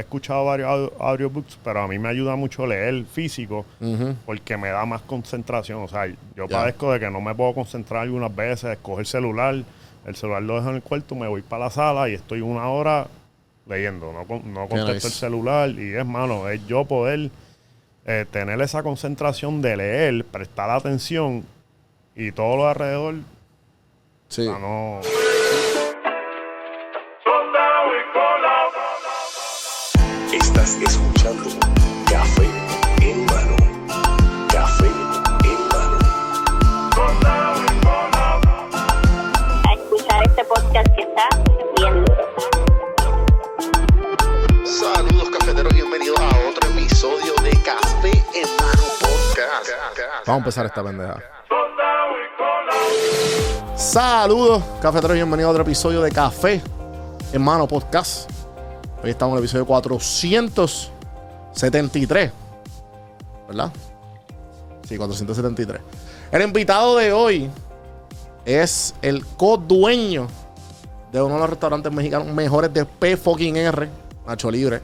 [0.00, 3.64] he escuchado varios audio- audiobooks, pero a mí me ayuda mucho leer físico
[4.26, 5.82] porque me da más concentración.
[5.82, 6.58] O sea, yo Ya.
[6.58, 9.54] padezco de que no me puedo concentrar algunas veces, coger el celular,
[10.06, 12.68] el celular lo dejo en el cuarto, me voy para la sala y estoy una
[12.68, 13.06] hora
[13.66, 15.06] leyendo, no, no contesto nice.
[15.06, 17.30] el celular y es malo, es yo poder
[18.06, 21.44] eh, tener esa concentración de leer, prestar atención
[22.16, 23.16] y todo lo alrededor,
[24.28, 24.42] Sí.
[24.46, 25.00] o sea, no...
[50.30, 51.16] Vamos a empezar esta pendeja.
[53.74, 56.62] Saludos, cafeteros, bienvenidos a otro episodio de Café
[57.32, 58.30] en Mano Podcast.
[59.02, 62.30] Hoy estamos en el episodio 473.
[63.48, 63.72] ¿Verdad?
[64.88, 65.80] Sí, 473.
[66.30, 67.50] El invitado de hoy
[68.44, 70.28] es el co-dueño
[71.10, 73.88] de uno de los restaurantes mexicanos mejores de P fucking R,
[74.28, 74.80] Nacho Libre.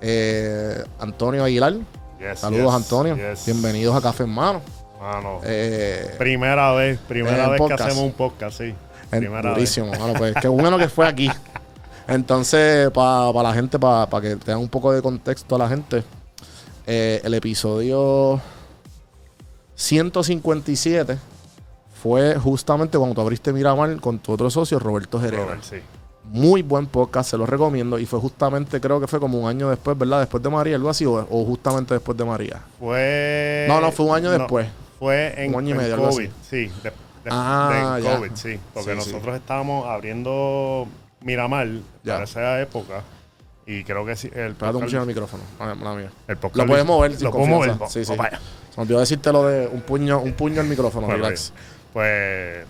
[0.00, 1.74] Eh, Antonio Aguilar.
[2.18, 3.16] Yes, Saludos, yes, Antonio.
[3.16, 3.44] yes.
[3.46, 4.60] Bienvenidos a Café en Mano.
[5.00, 7.82] Mano, Eh, primera vez, primera vez podcast.
[7.82, 8.74] que hacemos un podcast, sí.
[9.12, 11.30] En- Primera durísimo, mano, pues qué bueno que fue aquí.
[12.08, 16.02] Entonces, para la gente, para que tengan un poco de contexto a la gente,
[16.86, 18.40] eh, el episodio
[19.74, 21.18] 157
[22.02, 25.28] fue justamente cuando tú abriste Miramar con tu otro socio, Roberto vez.
[25.28, 25.44] Herrera.
[25.44, 25.76] Robert, sí.
[26.32, 27.98] Muy buen podcast, se lo recomiendo.
[27.98, 30.20] Y fue justamente, creo que fue como un año después, ¿verdad?
[30.20, 32.60] Después de María, algo así, o, o justamente después de María.
[32.78, 33.64] Fue.
[33.68, 34.66] No, no, fue un año no, después.
[34.98, 36.30] Fue en, Un año y medio, COVID, así.
[36.48, 36.72] sí.
[36.82, 38.16] De, de- Ah, de ya.
[38.16, 38.58] COVID, sí.
[38.74, 39.12] Porque Sí, sí.
[39.12, 40.86] nosotros estábamos abriendo
[41.22, 41.66] Miramar
[42.02, 42.14] Ya.
[42.14, 43.02] para esa época.
[43.66, 44.30] Y creo que sí.
[44.32, 45.42] El Espérate un el micrófono.
[45.96, 46.10] Mía.
[46.28, 47.74] el podcast Lo puedes mover sin Lo puedo mover.
[47.88, 48.14] Sí, sí.
[48.16, 48.38] Vaya.
[48.70, 51.52] Se me olvidó decirte lo de un puño, un puño al micrófono, Pues, relax.
[51.92, 52.64] Pues,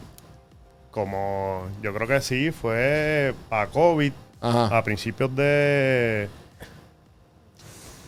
[0.96, 4.78] como yo creo que sí, fue a COVID Ajá.
[4.78, 6.26] a principios de.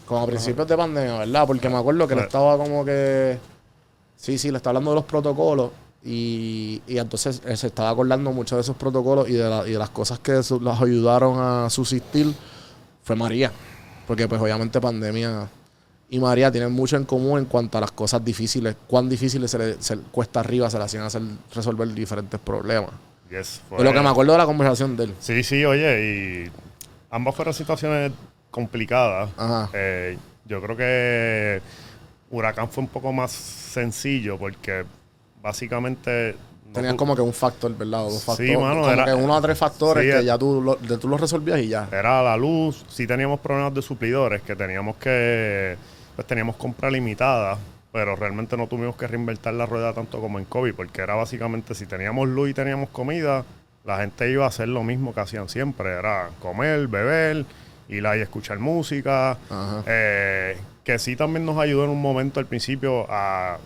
[0.06, 1.46] Como a principios de pandemia, ¿verdad?
[1.46, 3.38] Porque me acuerdo que le estaba como que.
[4.16, 5.70] Sí, sí, le estaba hablando de los protocolos.
[6.02, 9.72] Y, y entonces él se estaba acordando mucho de esos protocolos y de, la- y
[9.72, 12.32] de las cosas que su- los ayudaron a subsistir.
[13.02, 13.52] Fue María.
[14.06, 15.46] Porque, pues, obviamente, pandemia
[16.10, 18.76] y María tienen mucho en común en cuanto a las cosas difíciles.
[18.86, 21.22] Cuán difíciles se le se- cuesta arriba se le hacían hacer
[21.54, 22.90] resolver diferentes problemas.
[23.30, 25.14] Yes, De lo que me acuerdo de la conversación de él.
[25.20, 26.50] Sí, sí, oye, y
[27.10, 28.12] ambas fueron situaciones
[28.50, 29.28] complicadas.
[29.36, 29.68] Ajá.
[29.74, 31.60] Eh, yo creo que
[32.30, 34.84] Huracán fue un poco más sencillo porque
[35.42, 36.36] básicamente...
[36.68, 38.06] no Tenías como que un factor, ¿verdad?
[38.06, 38.58] O dos Sí, factores.
[38.58, 40.24] mano, como era- que uno a tres factores Sí, que eh.
[40.24, 41.86] ya tú lo, tú los resolvías y ya.
[41.92, 45.76] Era la luz, sí teníamos problemas de suplidores que teníamos que...
[46.18, 47.58] Pues teníamos compra limitada,
[47.92, 51.76] pero realmente no tuvimos que reinvertir la rueda tanto como en COVID porque era básicamente
[51.76, 53.44] si teníamos luz y teníamos comida,
[53.84, 55.92] la gente iba a hacer lo mismo que hacían siempre.
[55.92, 57.46] Era comer, beber,
[57.88, 59.38] ir ahí a escuchar música.
[59.86, 63.58] Eh, que sí también nos ayudó en un momento al principio a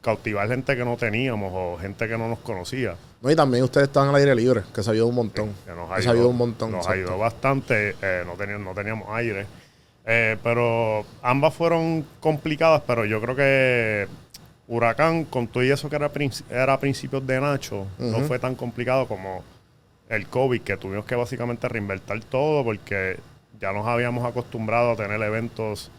[0.00, 2.94] cautivar gente que no teníamos o gente que no nos conocía.
[3.20, 5.52] No, y también ustedes estaban al aire libre, que se ayudó un montón.
[5.66, 6.70] Que nos Eso ayudó un montón.
[6.72, 7.02] Nos exacto.
[7.02, 7.96] ayudó bastante.
[8.00, 9.46] eh, no, teníamos, no teníamos aire.
[10.04, 14.08] Eh, pero ambas fueron complicadas, pero yo creo que
[14.66, 16.10] Huracán, con todo y eso que era,
[16.50, 19.44] era a principios de Nacho, no fue tan complicado como
[20.08, 23.18] el COVID, que tuvimos que básicamente reinvertir todo porque
[23.60, 25.90] ya nos habíamos acostumbrado a tener eventos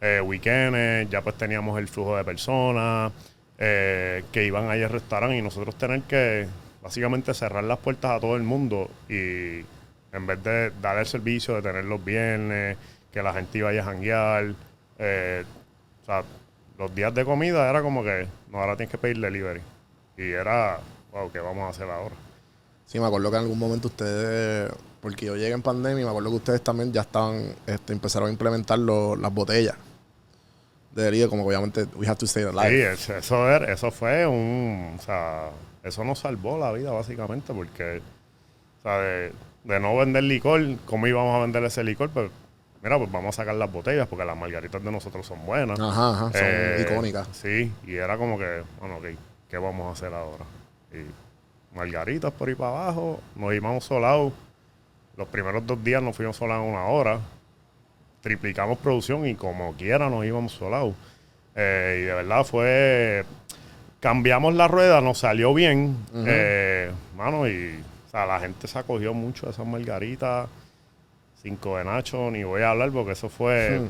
[0.00, 3.12] eh, weekends, ya pues teníamos el flujo de personas
[3.58, 6.46] eh, que iban ahí al restaurante y nosotros tener que
[6.82, 9.60] básicamente cerrar las puertas a todo el mundo y
[10.12, 12.76] en vez de dar el servicio de tener los viernes,
[13.12, 14.54] que la gente iba a janguear,
[14.98, 15.44] eh,
[16.02, 16.22] o sea,
[16.78, 19.60] los días de comida era como que, no, ahora tienes que pedir delivery.
[20.16, 20.78] Y era,
[21.12, 22.14] wow, ¿qué vamos a hacer ahora?
[22.86, 24.70] Sí, me acuerdo que en algún momento ustedes,
[25.00, 28.32] porque yo llegué en pandemia, me acuerdo que ustedes también ya estaban, este, empezaron a
[28.32, 29.76] implementar lo- las botellas
[30.92, 32.92] de delivery, como que obviamente we have to stay Sí, alive.
[32.92, 35.50] es- eso, era- eso fue un, o sea,
[35.84, 37.98] eso nos salvó la vida básicamente porque,
[38.78, 39.32] o sea, de,
[39.64, 42.10] de no vender licor, ¿cómo íbamos a vender ese licor?
[42.10, 42.30] Pues,
[42.82, 45.78] mira, pues vamos a sacar las botellas porque las margaritas de nosotros son buenas.
[45.78, 47.28] Ajá, ajá, son Eh, icónicas.
[47.32, 49.04] Sí, y era como que, bueno, ok,
[49.48, 50.44] ¿qué vamos a hacer ahora?
[50.92, 54.32] Y margaritas por ahí para abajo, nos íbamos solados.
[55.16, 57.20] Los primeros dos días nos fuimos solados una hora.
[58.22, 60.94] Triplicamos producción y como quiera nos íbamos solados.
[61.54, 63.24] Eh, y de verdad fue.
[63.98, 65.96] Cambiamos la rueda, nos salió bien.
[66.26, 70.48] eh, mano, y o sea, la gente se acogió mucho de esas margaritas.
[71.42, 73.80] Cinco de Nacho, ni voy a hablar porque eso fue...
[73.80, 73.88] Hmm.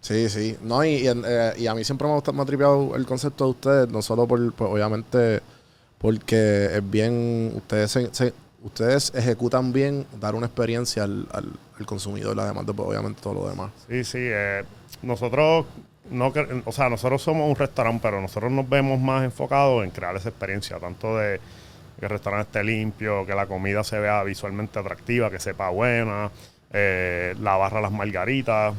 [0.00, 0.56] Sí, sí.
[0.62, 3.06] No, y, y, eh, y a mí siempre me ha, gustado- me ha tripeado el
[3.06, 5.40] concepto de ustedes, no solo por, pues, obviamente,
[5.98, 8.34] porque es bien, ustedes se- se-
[8.64, 13.34] ustedes ejecutan bien dar una experiencia al, al, al consumidor, además de, pues, obviamente, todo
[13.34, 13.70] lo demás.
[13.88, 14.18] Sí, sí.
[14.20, 14.64] eh,
[15.02, 15.66] nosotros,
[16.10, 16.32] no,
[16.64, 20.30] o sea, nosotros somos un restaurante, pero nosotros nos vemos más enfocados en crear esa
[20.30, 21.40] experiencia, tanto de
[21.98, 26.30] que el restaurante esté limpio, que la comida se vea visualmente atractiva, que sepa buena,
[26.72, 28.74] eh, la barra las margaritas,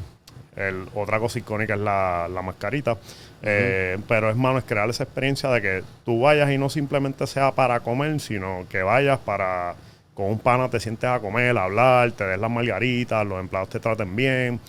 [0.56, 2.96] el, otra cosa icónica es la, la mascarita.
[3.42, 7.26] Eh, Pero es malo es crear esa experiencia de que tú vayas y no simplemente
[7.26, 9.74] sea para comer, sino que vayas para
[10.14, 13.68] con un pana te sientes a comer, a hablar, te des las margaritas, los empleados
[13.68, 14.60] te traten bien.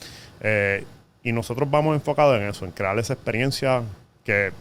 [0.41, 0.83] Eh,
[1.23, 3.83] y nosotros vamos enfocados en eso, en crear esa experiencia
[4.23, 4.51] que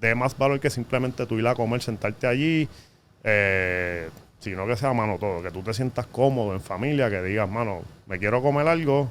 [0.00, 2.68] dé más valor que simplemente tú ir a comer, sentarte allí,
[3.30, 4.08] eh,
[4.38, 7.82] sino que sea mano todo, que tú te sientas cómodo en familia, que digas, mano,
[8.06, 9.10] me quiero comer algo,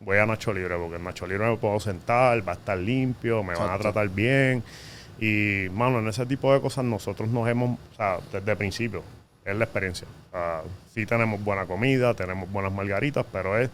[0.00, 3.44] voy a Nacho Libre, porque en Nacho Libre me puedo sentar, va a estar limpio,
[3.44, 4.64] me van a tratar bien.
[5.20, 9.04] Y, mano, en ese tipo de cosas nosotros nos hemos, o sea, desde el principio,
[9.44, 10.08] es la experiencia.
[10.30, 10.62] O sea,
[10.92, 13.70] sí tenemos buena comida, tenemos buenas margaritas, pero es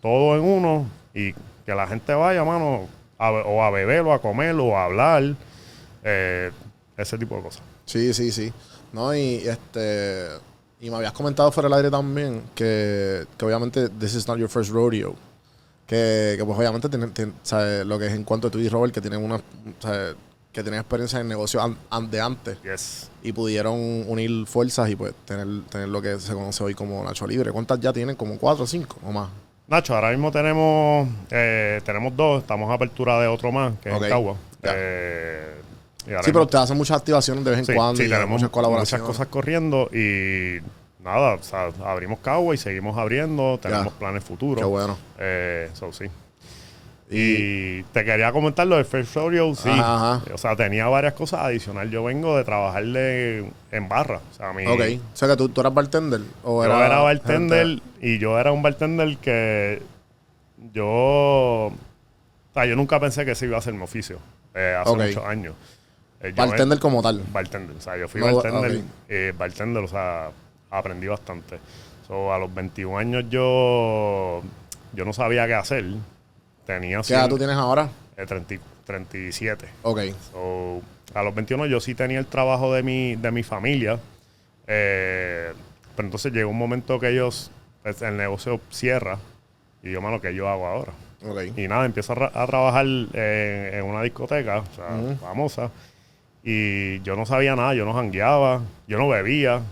[0.00, 1.32] todo en uno y
[1.64, 2.88] que la gente vaya, mano,
[3.18, 5.22] a o a beber o a comer o a hablar,
[6.02, 6.50] eh,
[6.96, 7.62] ese tipo de cosas.
[7.84, 8.52] Sí, sí, sí.
[8.92, 10.28] No, y este.
[10.80, 14.48] Y me habías comentado fuera del aire también que, que obviamente this is not your
[14.48, 15.14] first rodeo.
[15.86, 17.12] Que, que pues obviamente tienen,
[17.86, 19.40] lo que es en cuanto a tú y Robert, que tienen una
[20.52, 23.10] que tienen experiencia en negocio an- an- de antes Yes.
[23.22, 23.74] y pudieron
[24.06, 27.50] unir fuerzas y pues tener, tener lo que se conoce hoy como Nacho Libre.
[27.52, 28.16] ¿Cuántas ya tienen?
[28.16, 29.30] ¿Como cuatro o cinco o más?
[29.68, 33.94] Nacho, ahora mismo tenemos eh, tenemos dos, estamos a apertura de otro más, que es
[33.94, 34.36] Ok, en Cagua.
[34.62, 34.72] ya.
[34.74, 35.54] Eh,
[36.04, 38.50] Sí, pero te hacen muchas activaciones de vez en Sí, cuando sí, y tenemos muchas
[38.50, 39.02] colaboraciones.
[39.02, 40.58] muchas cosas corriendo y
[41.02, 43.98] nada, o sea, abrimos Cagua y seguimos abriendo, tenemos Ya.
[43.98, 44.58] planes futuros.
[44.58, 44.96] Qué bueno.
[45.18, 46.06] Eh, so, sí.
[47.14, 49.68] Y te quería comentar lo de First Rodeo, sí.
[49.68, 50.34] Ajá, ajá.
[50.34, 51.92] O sea, tenía varias cosas adicionales.
[51.92, 54.20] Yo vengo de trabajarle en barra.
[54.32, 54.80] O sea, mi, Ok.
[55.12, 56.22] O sea que tú, tú eras bartender.
[56.42, 59.82] O yo era, era bartender gente- y yo era un bartender que
[60.72, 60.86] yo...
[60.86, 61.74] O
[62.54, 64.18] sea, yo nunca pensé que ese iba a ser mi oficio.
[64.54, 65.54] eh, hace muchos años.
[66.22, 67.20] Eh, yo Bartender como tal.
[67.32, 67.76] bartender.
[67.76, 68.84] O sea, yo fui No, bartender, ok.
[69.08, 70.30] eh, bartender, o sea,
[70.70, 71.58] aprendí bastante.
[72.06, 74.42] So, a los 21 años yo,
[74.92, 75.84] yo no sabía qué hacer.
[76.66, 77.88] Tenía ¿Qué edad tú tienes ahora?
[78.16, 79.66] eh, 30 37.
[79.82, 80.00] Ok.
[80.32, 80.80] So,
[81.14, 83.98] a los 21 yo sí tenía el trabajo de mi, de mi familia.
[84.66, 85.52] eh,
[85.94, 87.50] pero entonces llegó un momento que ellos,
[87.82, 89.18] pues, el negocio cierra.
[89.82, 90.92] Y yo, mano, ¿qué yo hago ahora?
[91.24, 91.56] Ok.
[91.58, 95.16] Y nada, empiezo a, a trabajar eh, en una discoteca, o sea, Ujú.
[95.16, 95.70] famosa.
[96.44, 99.62] Y yo no sabía nada, yo no jangueaba, yo no bebía.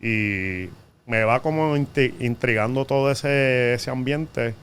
[0.00, 0.68] Y
[1.06, 4.54] me va como intrigando todo ese, ese ambiente.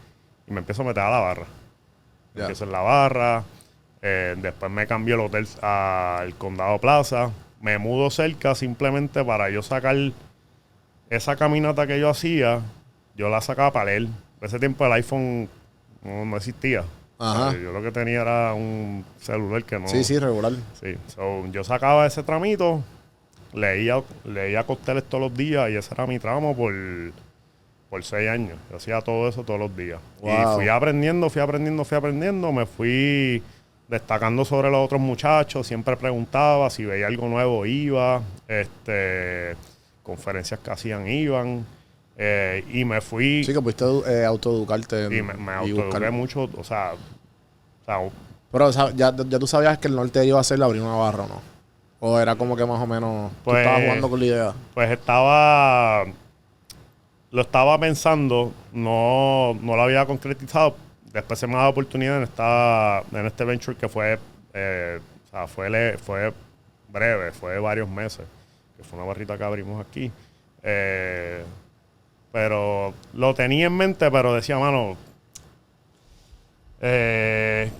[0.48, 1.46] Y me empiezo a meter a la barra.
[2.36, 3.44] Empiezo en la barra.
[4.02, 7.32] eh, después me cambió el hotel al Condado Plaza.
[7.62, 9.96] Me mudo cerca simplemente para yo sacar
[11.10, 12.62] esa caminata que yo hacía.
[13.16, 13.94] Yo la sacaba para.
[13.96, 15.50] En ese tiempo el iPhone
[16.04, 16.84] no, no existía.
[17.18, 17.48] Ajá.
[17.48, 19.88] O sea, Yo lo que tenía era un celular que no.
[19.88, 20.54] Sí, sí, regular.
[20.80, 20.96] Sí.
[21.08, 22.84] So, yo sacaba ese tramito,
[23.54, 26.74] leía, leía cócteles todos los días y ese era mi tramo por,
[27.90, 28.58] por seis años.
[28.70, 30.00] Yo hacía todo eso todos los días.
[30.22, 30.32] Wow.
[30.32, 32.52] Y fui aprendiendo, fui aprendiendo, fui aprendiendo.
[32.52, 33.42] Me fui
[33.88, 35.66] destacando sobre los otros muchachos.
[35.68, 38.22] Siempre preguntaba si veía algo nuevo, iba.
[38.48, 39.56] Este,
[40.04, 41.66] conferencias que hacían, iban.
[42.18, 45.06] Eh, y me fui Sí, que pudiste eh, autoeducarte.
[45.06, 46.50] y me, me y autoeduqué buscar- mucho.
[46.58, 48.00] O sea, o sea,
[48.52, 50.96] Pero o sea, ya, ya tú sabías que el norte iba a ser abrir una
[50.96, 51.42] barra no.
[52.00, 53.32] O era como que más o menos.
[53.32, 54.54] tú Pues- estabas jugando con la idea.
[54.74, 56.06] Pues estaba.
[57.32, 60.78] Lo estaba pensando, no, no lo había concretizado.
[61.12, 64.18] Después se me ha dado oportunidad en, esta, en este venture que fue.
[64.54, 66.32] eh, o sea, fue, fue
[66.90, 68.26] breve, fue varios meses.
[68.78, 70.10] Que fue una barrita que abrimos aquí.
[70.64, 71.44] Eh,
[72.36, 74.98] pero lo tenía en mente, pero decía, mano.
[76.82, 77.72] Eh,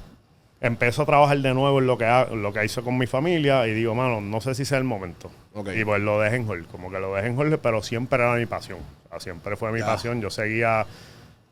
[0.62, 3.68] empiezo a trabajar de nuevo en lo que, ha- lo que hice con mi familia
[3.68, 5.30] y digo, mano, no sé si sea el momento.
[5.76, 8.34] Y pues lo dejé en hold, como que lo dejé en hold, pero siempre era
[8.36, 8.80] mi pasión.
[8.80, 10.22] O sea, siempre fue mi pasión.
[10.22, 10.86] Yo seguía,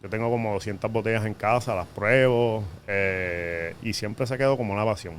[0.01, 4.71] yo tengo como 200 botellas en casa, las pruebo eh, y siempre se quedó como
[4.73, 5.15] una pasión.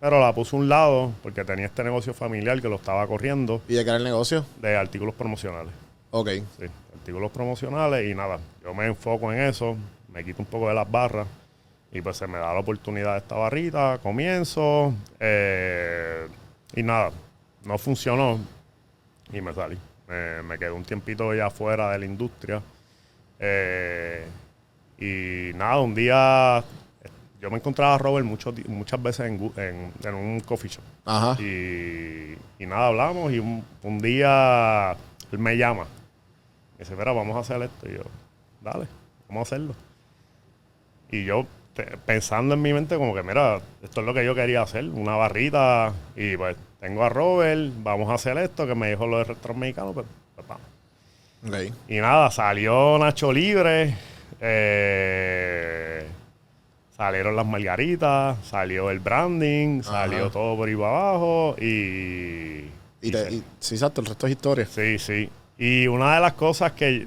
[0.00, 3.62] Pero la puse a un lado porque tenía este negocio familiar que lo estaba corriendo
[3.68, 4.44] ¿Y de qué era el negocio?
[4.60, 5.72] de artículos promocionales.
[6.10, 6.28] Ok.
[6.58, 6.66] Sí,
[7.08, 9.78] artículos promocionales y nada, yo me enfoco en eso,
[10.12, 11.26] me quito un poco de las barras
[11.90, 16.28] y pues se me da la oportunidad de esta barrita, comienzo eh,
[16.74, 17.10] y nada,
[17.64, 18.38] no funcionó
[19.32, 19.78] y me salí.
[20.06, 22.60] Me, me quedé un tiempito ya fuera de la industria
[23.40, 24.26] Eh,
[24.98, 26.62] y nada, un día
[27.40, 30.68] yo me encontraba a Robert muchos di- muchas veces en, gu- en- en un coffee
[30.68, 30.82] shop.
[31.06, 31.40] Ajá.
[31.40, 34.90] Y, y nada, hablamos y un, un día
[35.32, 35.86] él me llama.
[36.78, 37.88] Me dice, mira, vamos a hacer esto.
[37.88, 38.02] Y yo,
[38.62, 38.86] dale,
[39.28, 39.74] vamos a hacerlo.
[41.10, 41.46] Y yo
[42.06, 45.16] pensando en mi mente como que, mira, esto es lo que yo quería hacer, una
[45.16, 45.92] barrita.
[46.16, 49.60] Y pues tengo a Robert, vamos a hacer esto, que me dijo lo de restaurante
[49.60, 50.66] mexicano, pues, pues vamos.
[51.88, 53.94] Y nada, salió Nacho Libre,
[54.40, 56.04] eh,
[56.96, 62.70] salieron las margaritas, salió el branding, salió todo por ahí para abajo y...
[63.00, 64.66] Y, te, y- sí, exacto, el resto es historia.
[64.66, 65.30] Sí, sí.
[65.58, 67.06] Y una de las cosas que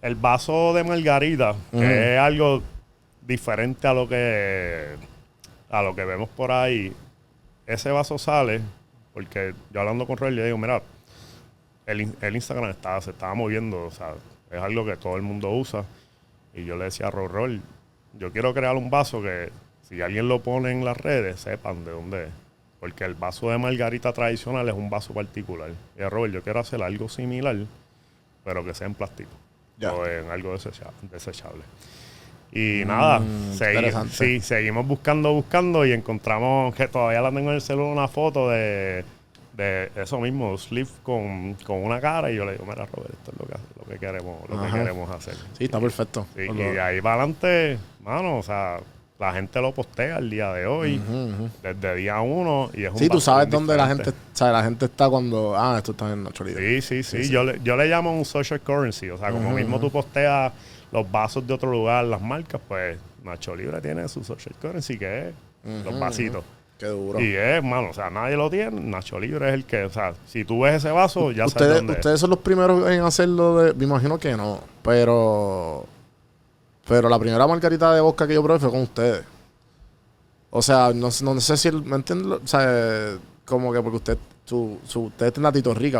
[0.00, 2.62] el vaso de margarita, que es algo
[3.22, 4.86] diferente a lo que
[5.70, 6.92] a lo que vemos por ahí,
[7.66, 8.62] ese vaso sale
[9.18, 10.80] porque yo hablando con Roy le digo, mira,
[11.86, 14.14] el, el Instagram estaba, se estaba moviendo, o sea,
[14.48, 15.84] es algo que todo el mundo usa.
[16.54, 17.60] Y yo le decía a Roy,
[18.16, 19.50] yo quiero crear un vaso que
[19.82, 22.30] si alguien lo pone en las redes, sepan de dónde es.
[22.80, 25.70] Porque el vaso de margarita tradicional es un vaso particular.
[25.98, 27.56] Y a Robert, yo quiero hacer algo similar,
[28.44, 29.30] pero que sea en plástico.
[29.78, 29.92] Ya.
[29.92, 31.62] O en algo desecha- desechable.
[32.52, 34.14] Y nada, segui- interesante.
[34.14, 38.48] sí, seguimos buscando, buscando y encontramos que todavía la tengo en el celular una foto
[38.48, 39.04] de,
[39.52, 42.30] de eso mismo, Sleeve con, con una cara.
[42.32, 44.70] Y yo le digo, mira, Robert, esto es lo que, lo que, queremos, lo que
[44.72, 45.34] queremos hacer.
[45.58, 46.26] Sí, está perfecto.
[46.34, 48.78] Sí, y de ahí para adelante, mano, o sea,
[49.18, 51.00] la gente lo postea el día de hoy,
[51.62, 52.70] desde día uno.
[52.72, 55.56] Y es un Sí, tú sabes dónde la gente, o sea, la gente está cuando,
[55.56, 56.80] ah, esto está en Nacho Libre.
[56.80, 57.28] Sí, sí, sí.
[57.28, 59.10] Yo, le, yo le llamo un social currency.
[59.10, 60.52] O sea, como mismo tú posteas
[60.92, 65.28] los vasos de otro lugar, las marcas, pues Nacho Libre tiene su social currency, que
[65.28, 65.34] es
[65.84, 66.44] los vasitos.
[66.78, 67.18] Qué duro.
[67.20, 68.80] Y es, mano, o sea, nadie lo tiene.
[68.80, 71.76] Nacho Libre es el que, o sea, si tú ves ese vaso, ya sabes ustedes,
[71.78, 71.98] dónde es.
[71.98, 75.86] ustedes son los primeros en hacerlo de, me imagino que no, pero
[76.88, 79.22] pero la primera margarita de vodka que yo probé fue con ustedes.
[80.50, 82.40] O sea, no, sé- no sé si, el- ¿me entiendes?
[82.42, 85.32] O sea, como que porque usted, su, su, usted es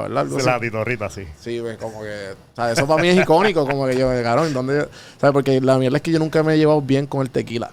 [0.02, 0.23] ¿verdad?
[0.23, 1.25] Algo la titorrita, sí.
[1.38, 4.52] Sí, pues, como que, o sea, eso para mí es icónico, como que yo, cabrón,
[4.54, 4.88] ¿dónde?
[5.21, 5.33] ¿Sabes?
[5.35, 7.71] Porque la mierda es que yo nunca me he llevado bien con el tequila.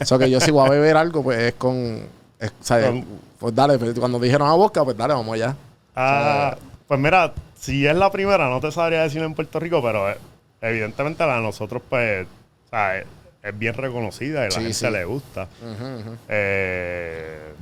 [0.00, 2.02] o sea, que yo si voy a beber algo, pues es con,
[2.40, 2.86] es, ¿sabes?
[2.90, 3.06] Con-
[3.38, 5.54] Pues dale, pero cuando dijeron a vodka, pues dale, vamos allá.
[5.94, 6.56] Ah,
[6.88, 10.16] pues mira, si es la primera, no te sabría decir en Puerto Rico, pero eh,
[10.62, 12.26] evidentemente la de nosotros, pues,
[12.66, 13.06] o sea, es,
[13.42, 14.90] es bien reconocida y a la Sí, gente sí.
[14.90, 15.48] le gusta.
[16.28, 17.52] Eh,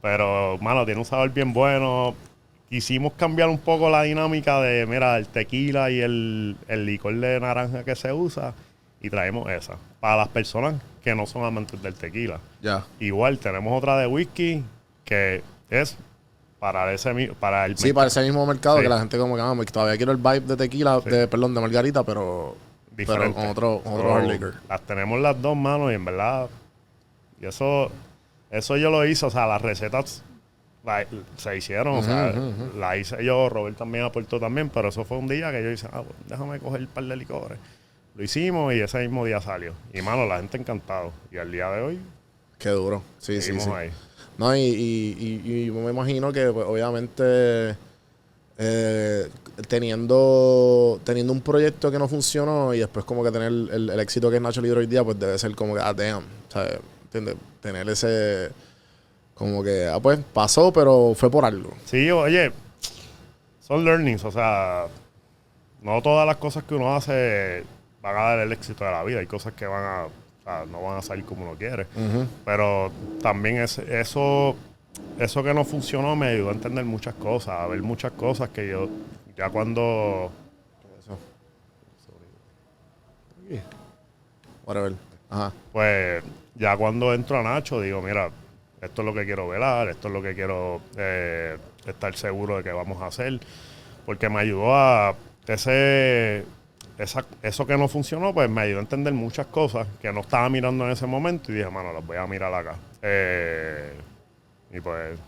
[0.00, 2.14] pero, mano, tiene un sabor bien bueno.
[2.68, 7.38] Quisimos cambiar un poco la dinámica de, mira, el tequila y el, el licor de
[7.38, 8.54] naranja que se usa
[9.00, 9.76] y traemos esa.
[10.00, 12.40] Para las personas que no son amantes del tequila.
[12.62, 12.84] Ya.
[12.98, 14.64] Igual tenemos otra de whisky
[15.04, 15.98] que es
[16.62, 18.84] para ese para el Sí, para ese mismo mercado Sí.
[18.84, 21.60] que la gente como que, ah, todavía quiero el vibe de tequila, de, perdón, de
[21.60, 22.54] margarita, pero,
[22.94, 23.34] pero diferente.
[23.40, 24.54] con otro, con otro So, hard liquor.
[24.68, 26.48] Las tenemos las dos manos y en verdad
[27.40, 27.90] y eso
[28.48, 30.22] eso yo lo hice, o sea, las recetas
[30.84, 31.04] la-
[31.36, 32.32] se hicieron, o sea,
[32.78, 35.88] la hice yo, Robert también aportó también, pero eso fue un día que yo hice,
[35.92, 37.58] ah, pues, déjame coger un par de licores.
[38.14, 39.72] Lo hicimos y ese mismo día salió.
[39.92, 41.12] Y mano, la gente encantado.
[41.32, 41.98] Y al día de hoy
[42.58, 43.02] Qué duro.
[43.18, 43.50] Sí, sí.
[43.74, 43.90] ahí.
[44.38, 47.76] No, y, y, y- y me imagino que pues, obviamente
[48.58, 49.28] eh,
[49.68, 54.30] teniendo, teniendo un proyecto que no funcionó y después como que tener el, el éxito
[54.30, 56.78] que es Nacho Libre hoy día, pues debe ser como que, ah, damn, ¿sabes?
[57.04, 57.36] ¿Entiendes?
[57.60, 58.50] Tener ese,
[59.34, 61.72] como que, ah, pues pasó, pero fue por algo.
[61.84, 62.52] Sí, oye,
[63.60, 64.86] son learnings, o sea,
[65.82, 67.64] no todas las cosas que uno hace
[68.00, 69.20] van a dar el éxito de la vida.
[69.20, 70.06] Hay cosas que van a,
[70.42, 71.86] o sea, no van a salir como uno quiere.
[72.44, 72.90] Pero
[73.22, 74.56] también es, eso,
[75.18, 78.68] eso que no funcionó me ayudó a entender muchas cosas, a ver muchas cosas que
[78.68, 78.88] yo,
[79.36, 80.30] ya cuando,
[84.64, 84.94] Whatever.
[85.30, 85.52] Ajá.
[85.72, 86.22] pues,
[86.54, 88.30] ya cuando entro a Nacho, digo, mira,
[88.80, 91.56] esto es lo que quiero velar, esto es lo que quiero eh,
[91.86, 93.40] estar seguro de que vamos a hacer.
[94.04, 95.14] Porque me ayudó a
[95.46, 96.44] ese,
[96.98, 100.48] esa- eso que no funcionó, pues me ayudó a entender muchas cosas que no estaba
[100.48, 102.76] mirando en ese momento y dije, mano, las voy a mirar acá.
[103.02, 103.92] Eh,
[104.72, 105.18] y pues.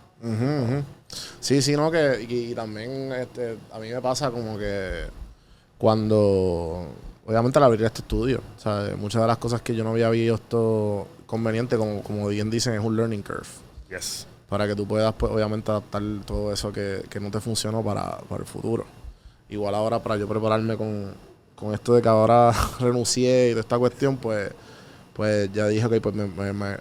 [1.41, 5.05] Sí, sí, no, que y, y también este, a mí me pasa como que
[5.79, 6.87] cuando,
[7.27, 11.07] obviamente al abrir este estudio, sea, muchas de las cosas que yo no había visto
[11.27, 13.47] conveniente, como, como bien dicen, es un learning curve.
[13.91, 14.27] yes.
[14.49, 18.19] Para que tú puedas, pues, obviamente, adaptar todo eso que, que no te funcionó para,
[18.29, 18.85] para el futuro.
[19.49, 21.13] Igual ahora, para yo prepararme con,
[21.65, 24.51] con esto de que ahora renuncié y de esta cuestión, pues,
[25.13, 26.77] pues ya dije que pues me, me- me-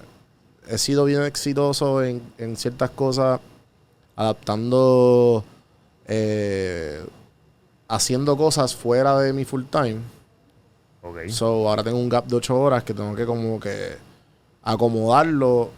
[0.67, 3.39] he sido bien exitoso en, en ciertas cosas,
[4.15, 5.43] adaptando,
[6.07, 7.03] eh,
[7.87, 9.97] haciendo cosas fuera de mi full time.
[11.01, 11.27] Ok.
[11.29, 13.95] So, ahora tengo un gap de 8 horas que tengo que como que
[14.63, 15.69] acomodarlo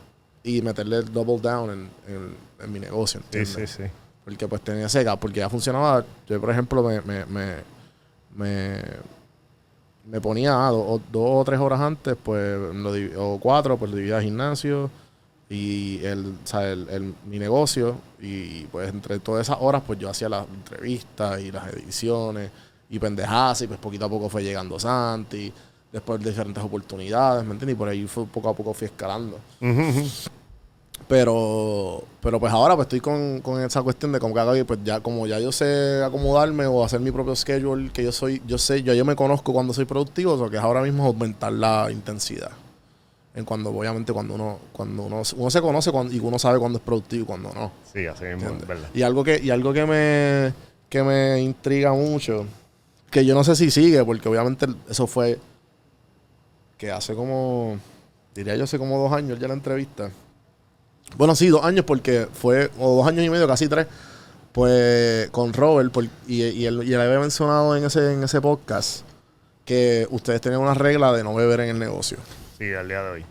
[0.44, 3.22] y meterle el double down en, en- en mi negocio.
[3.32, 3.84] Sí, sí, sí.
[4.24, 6.06] Porque pues tenía ese gap, porque ya funcionaba.
[6.28, 7.56] Yo, por ejemplo, me, me, me,
[8.36, 8.82] me,
[10.06, 14.22] me ponía ah, dos o tres horas antes, pues, lo o cuatro, pues lo dividía
[14.22, 14.90] gimnasio
[15.50, 17.96] y el, o sea, el, el- mi negocio.
[18.22, 22.52] Y pues entre todas esas horas, pues yo hacía las entrevistas y las ediciones
[22.90, 23.62] y pendejadas.
[23.64, 25.52] Y pues poquito a poco fue llegando Santi,
[25.92, 27.76] después diferentes oportunidades, ¿me entiendes?
[27.76, 29.40] Y por ahí fue poco a poco fui escalando.
[29.62, 30.08] Ujú.
[31.08, 34.80] Pero, pero pues ahora pues estoy con, con esa cuestión de como que hago, pues
[34.84, 38.58] ya como ya yo sé acomodarme o hacer mi propio schedule, que yo soy, yo
[38.58, 41.90] sé, yo, yo me conozco cuando soy productivo, o que es ahora mismo aumentar la
[41.92, 42.52] intensidad.
[43.36, 46.80] En cuando, obviamente, cuando uno, cuando uno, uno se conoce cuando, y uno sabe cuándo
[46.80, 47.72] es productivo y cuándo no.
[47.92, 48.62] Sí, así mismo, ¿entiendes?
[48.62, 48.90] es verdad.
[48.94, 50.54] Y algo que, y algo que me,
[50.90, 52.46] que me intriga mucho,
[53.12, 55.38] que yo no sé si sigue, porque obviamente eso fue
[56.78, 57.78] que hace como,
[58.34, 60.10] diría yo, hace como dos años ya la entrevista.
[61.18, 63.88] Bueno, sí, dos años porque fue, o dos años y medio, casi tres,
[64.52, 68.42] pues con Robert, por- y, y él, y él había mencionado en ese, en ese
[68.42, 69.02] podcast
[69.66, 72.18] que ustedes tenían una regla de no beber en el negocio.
[72.58, 73.26] Sí, al día de hoy.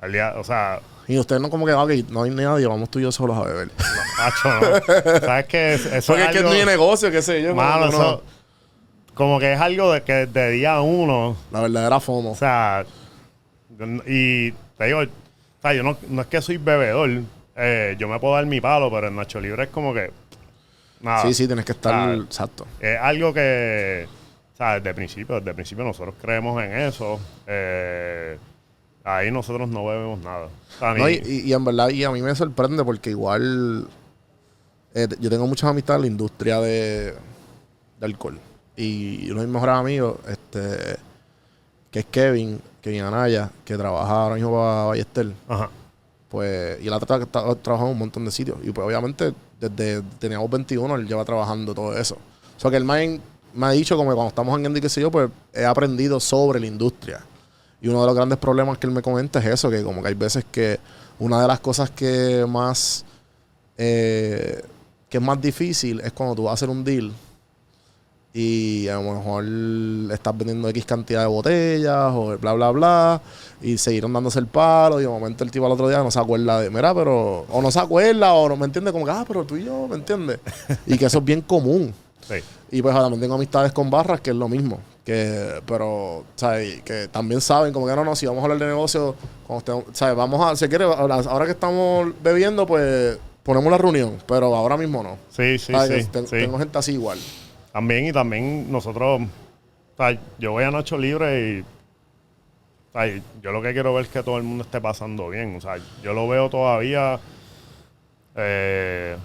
[0.00, 2.98] Al día, o sea, Y ustedes no como que, ok, no hay nadie, vamos tú
[2.98, 3.70] y yo solos a beber.
[4.18, 5.20] macho, no.
[5.20, 5.74] ¿Sabes qué?
[5.74, 7.50] Eso es Porque es que algo- no hay negocio, qué sé yo.
[7.54, 8.22] Como que no- eso-
[9.14, 12.32] como que es algo de que de día uno, La verdadera FOMO.
[12.32, 12.84] o sea,
[14.06, 15.00] y te digo,
[15.68, 17.10] sea, yo no, no es que soy bebedor,
[17.56, 20.10] eh, yo me puedo dar mi palo, pero en Nacho Libre es como que,
[21.00, 21.22] nada.
[21.22, 22.14] sí, sí, tienes que estar.
[22.14, 22.66] Exacto.
[22.80, 24.06] Es algo que,
[24.52, 27.18] o sea, desde el principio, desde el principio nosotros creemos en eso.
[27.46, 28.38] eh,
[29.04, 30.46] ahí nosotros no bebemos nada.
[30.46, 33.10] O sea, No, ni- y, y- y en verdad, y a mí me sorprende porque
[33.10, 33.86] igual.
[34.94, 37.12] eh, yo tengo muchas amistades en la industria de,
[38.00, 38.38] de alcohol.
[38.76, 40.96] Y uno de mis mejores amigos, este.
[41.90, 45.32] Que es Kevin, Kevin Anaya, que trabaja ahora mismo para Ballester.
[45.48, 45.70] Ajá.
[46.28, 48.58] Pues, y él ha tra- tra- trabajado en un montón de sitios.
[48.62, 52.16] Y pues, obviamente, desde teníamos 21, él lleva trabajando todo eso.
[52.56, 53.18] O sea, que él me, ha-
[53.54, 56.20] me ha dicho, como que cuando estamos en y qué sé yo, pues he aprendido
[56.20, 57.20] sobre la industria.
[57.80, 60.08] Y uno de los grandes problemas que él me comenta es eso, que como que
[60.08, 60.78] hay veces que
[61.18, 63.04] una de las cosas que más,
[63.78, 64.62] eh,
[65.08, 67.12] que es más difícil es cuando tú vas a hacer un deal
[68.36, 69.44] y a lo mejor
[70.12, 73.22] estás vendiendo X cantidad de botellas o bla, bla, bla,
[73.62, 76.18] y siguieron dándose el palo, y de momento el tipo al otro día no se
[76.18, 79.24] acuerda de, mira, pero, o no se acuerda, o no me entiende, como que, ah,
[79.26, 80.40] pero tú y yo, ¿me entiendes?
[80.86, 81.94] y que eso es bien común.
[82.26, 82.34] Sí.
[82.72, 84.80] Y pues también tengo amistades con barras que es lo mismo.
[85.04, 86.82] Que, pero, ¿sabes?
[86.82, 89.14] Que también saben, como que no, no, si vamos a hablar de negocio,
[89.46, 90.16] cuando estemos- ¿sabes?
[90.16, 95.02] Vamos a, si quiere, ahora que estamos bebiendo, pues ponemos la reunión, pero ahora mismo
[95.04, 95.18] no.
[95.30, 96.06] Sí, sí, ¿Sabes?
[96.06, 96.36] sí, ten- sí.
[96.36, 97.18] Tengo gente así igual.
[97.74, 103.50] También y también nosotros, o sea, yo voy a Nacho Libre y o sea, yo
[103.50, 105.56] lo que quiero ver es que todo el mundo esté pasando bien.
[105.56, 107.18] O sea, yo lo veo todavía.
[108.36, 109.16] eh,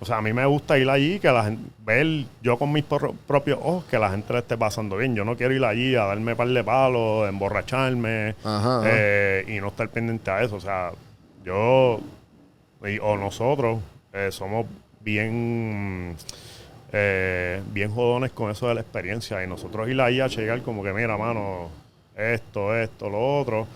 [0.00, 2.06] o sea, a mí me gusta ir allí, que la gente, ver
[2.40, 5.14] yo con mis pro- propios ojos que la gente le esté pasando bien.
[5.14, 8.82] Yo no quiero ir allí a darme par de palos, emborracharme Ajá, ajá.
[8.86, 10.56] eh, y no estar pendiente a eso.
[10.56, 10.92] O sea,
[11.44, 12.00] yo
[12.86, 13.80] y- o nosotros
[14.14, 14.66] eh, somos
[15.00, 16.16] bien
[16.92, 20.82] eh, bien jodones con eso de la experiencia y nosotros ir ahí a llegar como
[20.82, 21.68] que mira mano
[22.16, 23.66] esto esto lo otro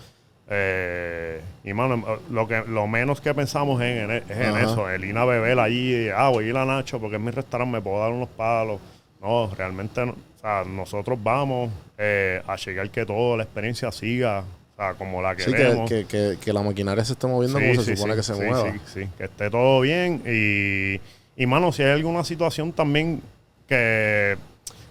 [0.49, 5.05] eh, y mano lo que lo menos que pensamos en, en- es en eso el
[5.05, 7.81] ir a beber allí ah voy a ir a Nacho porque es mi restaurante me
[7.81, 8.79] puedo dar unos palos
[9.21, 10.11] no realmente no.
[10.13, 15.21] o sea nosotros vamos eh, a llegar que toda la experiencia siga o sea como
[15.21, 18.15] la Sí, que, queremos que, que, que la maquinaria se esté moviendo como se supone
[18.15, 18.71] que se sí, mueva.
[18.71, 20.21] Sí, sí, que esté todo bien.
[20.25, 20.99] Y,
[21.35, 23.21] y, mano, si hay alguna situación también
[23.67, 24.37] que,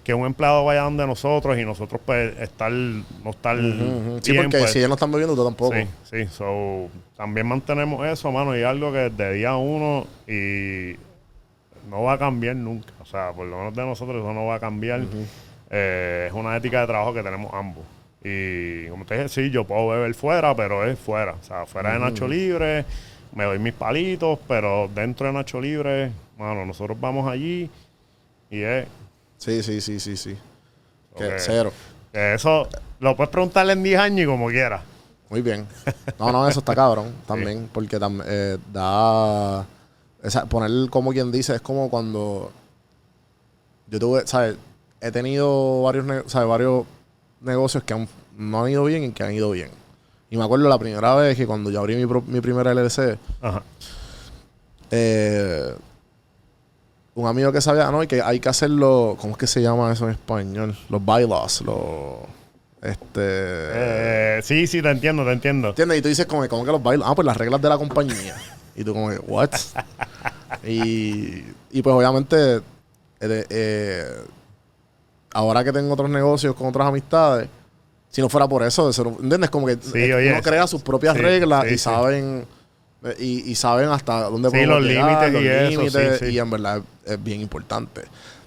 [0.05, 4.18] que un empleado vaya donde nosotros y nosotros pues estar, no estar ujú.
[4.22, 5.74] Sí, bien, porque pues, si ellos no están bebiendo, tú tampoco.
[5.74, 6.26] Sí, sí.
[6.26, 10.96] So, también mantenemos eso, mano, y algo que de día uno y
[11.88, 12.92] no va a cambiar nunca.
[13.00, 15.02] O sea, por lo menos de nosotros eso no va a cambiar.
[15.70, 17.85] Eh, es una ética de trabajo que tenemos ambos.
[18.24, 21.33] Y como te dije, sí, yo puedo beber fuera, pero es fuera.
[21.33, 22.85] O sea, fuera de Nacho Libre,
[23.35, 27.71] me doy mis palitos, pero dentro de Nacho Libre, mano, nosotros vamos allí
[28.51, 28.87] y es
[29.38, 30.37] Sí, sí, sí, sí, sí.
[31.16, 31.73] Que cero.
[32.12, 32.68] que eso
[33.01, 34.83] lo puedes preguntarle en 10 años y como quieras.
[35.31, 35.66] Muy bien.
[36.18, 39.66] No, no, eso está cabrón también, porque tam- eh, da...
[40.23, 42.53] esa- poner como quien dice, es como cuando
[43.88, 44.57] yo tuve, ¿sabes?
[45.01, 46.49] He tenido varios, ¿sabes?
[46.49, 46.87] varios
[47.40, 49.71] negocios que han- no han ido bien y que han ido bien.
[50.33, 53.18] Y me acuerdo la primera vez que cuando yo abrí mi, pro- mi primera LLC,
[53.42, 53.62] Ajá.
[54.90, 55.75] eh,
[57.14, 59.92] un amigo que sabía, no, y que hay que hacerlo, ¿cómo es que se llama
[59.92, 60.75] eso en español?
[60.88, 61.77] Los bylaws, los,
[62.81, 63.21] este...
[63.21, 65.68] Eh, sí, sí, te entiendo, te entiendo.
[65.68, 65.99] ¿Entiendes?
[65.99, 68.35] Y tú dices como, como que los bylaws, ah, pues las reglas de la compañía.
[68.75, 69.51] Y tú como que, what?
[70.66, 72.57] y, y pues obviamente,
[73.21, 74.05] eh, eh,
[75.35, 77.49] ahora que tengo otros negocios con otras amistades,
[78.12, 78.88] si no fuera por eso,
[79.20, 79.51] ¿entiendes?
[79.51, 82.46] Como que Sí, eh, oye, uno crea sus propias sí, reglas sí, y saben...
[83.05, 86.83] eh, Y, y saben hasta dónde Sí, los límites y eso, límites, y en verdad
[87.05, 88.03] es, es bien importante.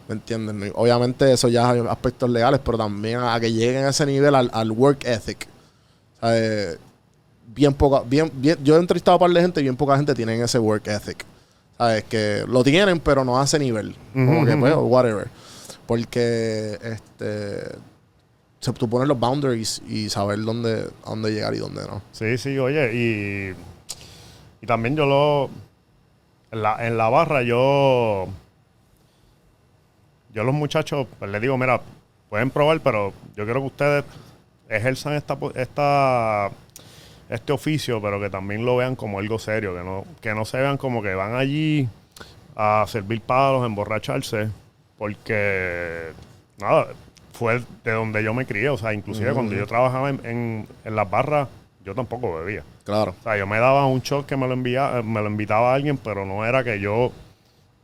[0.07, 0.55] ¿Me entiendes?
[0.55, 4.33] No- Obviamente eso ya hay aspectos legales, pero también a que lleguen a ese nivel
[4.35, 5.47] al, al work ethic.
[6.17, 6.77] O sea, eh,
[7.47, 9.95] bien poca, bien, bien, yo he entrevistado a un par de gente y bien poca
[9.97, 11.25] gente tiene ese work ethic.
[11.77, 12.03] ¿Sabes?
[12.05, 13.95] Que lo tienen, pero no a ese nivel.
[14.13, 15.27] Como Ujú, que, pues, whatever.
[15.87, 17.75] Porque, este...
[18.59, 22.01] Se, tú pones los boundaries y saber dónde, dónde llegar y dónde no.
[22.11, 23.55] Sí, sí, oye, y,
[24.61, 25.49] y también yo lo.
[26.51, 28.27] En la, en la barra, yo.
[30.33, 31.81] Yo los muchachos, pues les digo, mira,
[32.29, 34.03] pueden probar, pero yo quiero que ustedes
[34.69, 36.51] ejerzan esta, esta,
[37.29, 40.57] este oficio, pero que también lo vean como algo serio, que no, que no se
[40.57, 41.87] vean como que van allí
[42.55, 44.49] a servir palos, a emborracharse,
[44.97, 46.11] porque
[46.59, 46.87] nada,
[47.35, 50.95] fue de donde yo me crié, o sea, inclusive cuando yo trabajaba en, en, en
[50.95, 51.47] las barras,
[51.83, 52.63] yo tampoco bebía.
[52.83, 53.15] Claro.
[53.19, 55.75] O sea, yo me daba un shot que me lo envía, me lo invitaba a
[55.75, 57.11] alguien, pero no era que yo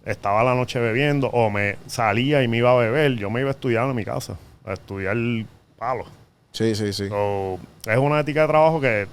[0.06, 3.16] estaba la noche bebiendo o me salía y me iba a beber.
[3.16, 5.16] Yo me iba a estudiar en mi casa, a estudiar
[5.78, 6.06] palo.
[6.52, 7.08] Sí, sí, sí.
[7.08, 9.08] So, es una ética de trabajo que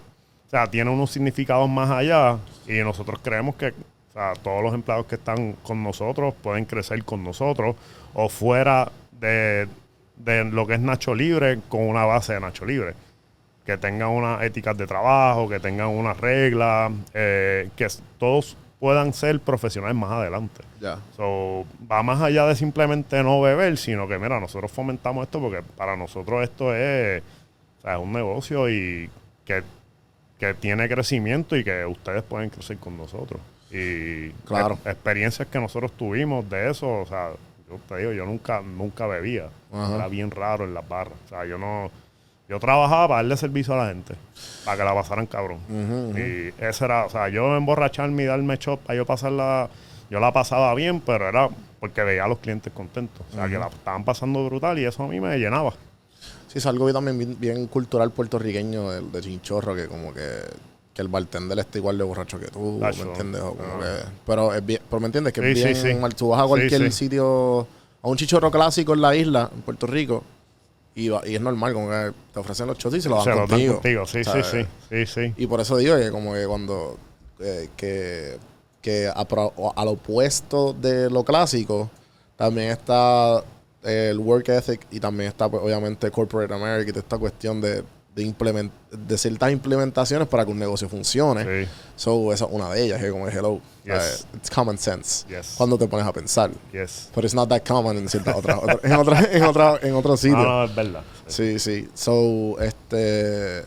[0.47, 4.73] o sea, tiene unos significados más allá y nosotros creemos que o sea, todos los
[4.73, 7.77] empleados que están con nosotros pueden crecer con nosotros
[8.15, 9.69] o fuera de,
[10.25, 12.95] de lo que es Nacho Libre con una base de Nacho Libre.
[13.65, 17.87] Que tengan unas éticas de trabajo, que tengan unas reglas, eh, que
[18.19, 20.63] todos puedan ser profesionales más adelante.
[20.81, 20.99] Ya.
[21.17, 25.63] So, va más allá de simplemente no beber, sino que, mira, nosotros fomentamos esto porque
[25.77, 27.23] para nosotros esto es,
[27.79, 29.11] o sea, es un negocio y
[29.45, 29.63] que,
[30.39, 33.41] que tiene crecimiento y que ustedes pueden crecer con nosotros.
[33.71, 34.75] Y Claro.
[34.83, 37.31] ex- experiencias que nosotros tuvimos de eso, o sea,
[37.69, 39.49] yo te digo, yo nunca, nunca bebía.
[39.73, 39.95] Ajá.
[39.97, 41.19] Era bien raro en las barras.
[41.27, 41.91] O sea, yo no...
[42.49, 44.15] Yo trabajaba para darle servicio a la gente,
[44.65, 45.59] para que la pasaran cabrón.
[46.17, 49.69] Y ese era, o sea, yo emborracharme y darme shot para yo pasarla,
[50.11, 53.21] yo la pasaba bien, pero era porque veía a los clientes contentos.
[53.31, 55.75] O sea, que la estaban pasando brutal y eso a mí me llenaba.
[56.47, 60.39] Sí, es algo también bien, bien cultural puertorriqueño de, de chinchorro, que como que,
[60.99, 62.81] que el bartender está igual de borracho que tú.
[62.81, 63.41] ¿me entiendes?
[63.41, 63.81] O como Ah.
[64.03, 66.15] que- pero es bien, pero me entiendes que es bien sí.
[66.17, 67.61] Tú vas a cualquier sitio,
[68.03, 70.25] a un chichorro clásico en la isla, en Puerto Rico,
[70.97, 73.81] y, es normal, como que te ofrecen los shots y se los Se dan contigo.
[73.81, 74.47] sí, sí, ¿sabes?
[74.49, 75.35] sí, sí, sí.
[75.37, 76.99] Y por eso digo que como que cuando
[77.39, 78.37] eh, que,
[78.83, 79.25] que a
[79.77, 81.89] al opuesto de lo clásico
[82.35, 83.45] también está
[83.85, 87.85] el work ethic y también está pues, obviamente corporate America y toda esta cuestión de
[88.19, 91.45] de, implement- de ciertas implementaciones para que un negocio funcione.
[91.65, 93.95] Sí, So, esa es una de ellas, que como hello, Yes.
[93.95, 95.25] eh, it's common sense.
[95.29, 95.55] Yes.
[95.57, 96.51] Cuando te pones a pensar.
[96.73, 97.09] yes.
[97.15, 100.17] Pero it's not that common en ciertas otras, otras- en otra, en otra, en otro
[100.17, 100.37] sitio.
[100.37, 101.03] No, no, es verdad.
[101.27, 101.59] Sí.
[101.59, 101.89] Sí, sí.
[101.95, 103.65] So, este.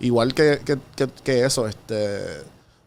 [0.00, 2.20] Igual que, que, que, que eso, este.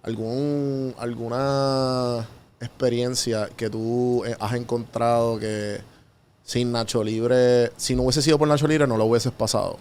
[0.04, 2.28] Algún, alguna
[2.60, 5.80] experiencia que tú eh, has encontrado que
[6.44, 9.78] sin Nacho Libre, si no hubiese sido por Nacho Libre, no lo hubieses pasado.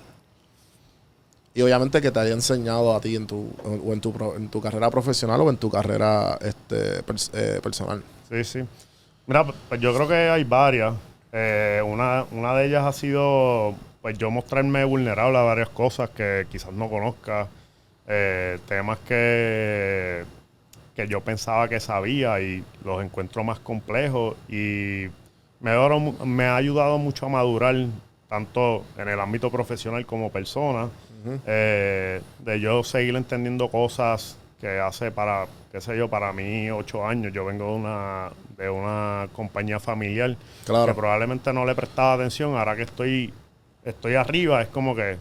[1.56, 4.60] Y obviamente que te haya enseñado a ti en tu, o en tu, en tu
[4.60, 8.02] carrera profesional o en tu carrera este, eh, personal.
[8.28, 8.64] Sí, sí.
[9.26, 10.94] Mira, pues yo creo que hay varias.
[11.32, 16.46] Eh, una, una de ellas ha sido, pues yo mostrarme vulnerable a varias cosas que
[16.50, 17.46] quizás no conozca.
[18.08, 20.24] Eh, temas que,
[20.96, 24.34] que yo pensaba que sabía y los encuentro más complejos.
[24.48, 25.06] Y
[25.60, 25.72] me,
[26.24, 27.76] me ha ayudado mucho a madurar,
[28.28, 30.88] tanto en el ámbito profesional como persona.
[31.46, 37.06] Eh, de yo seguir entendiendo cosas que hace para, qué sé yo, para mí ocho
[37.06, 37.32] años.
[37.32, 40.86] Yo vengo de una, de una compañía familiar Claro.
[40.86, 42.56] que probablemente no le prestaba atención.
[42.56, 43.32] Ahora que estoy,
[43.84, 45.16] estoy arriba, es como que,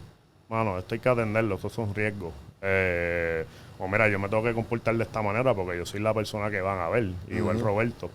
[0.49, 2.33] bueno, esto hay que atenderlo, estos son riesgos.
[2.61, 3.45] Eh,
[3.79, 6.49] o mira, yo me tengo que comportar de esta manera porque yo soy la persona
[6.49, 8.09] que van a ver, igual Roberto.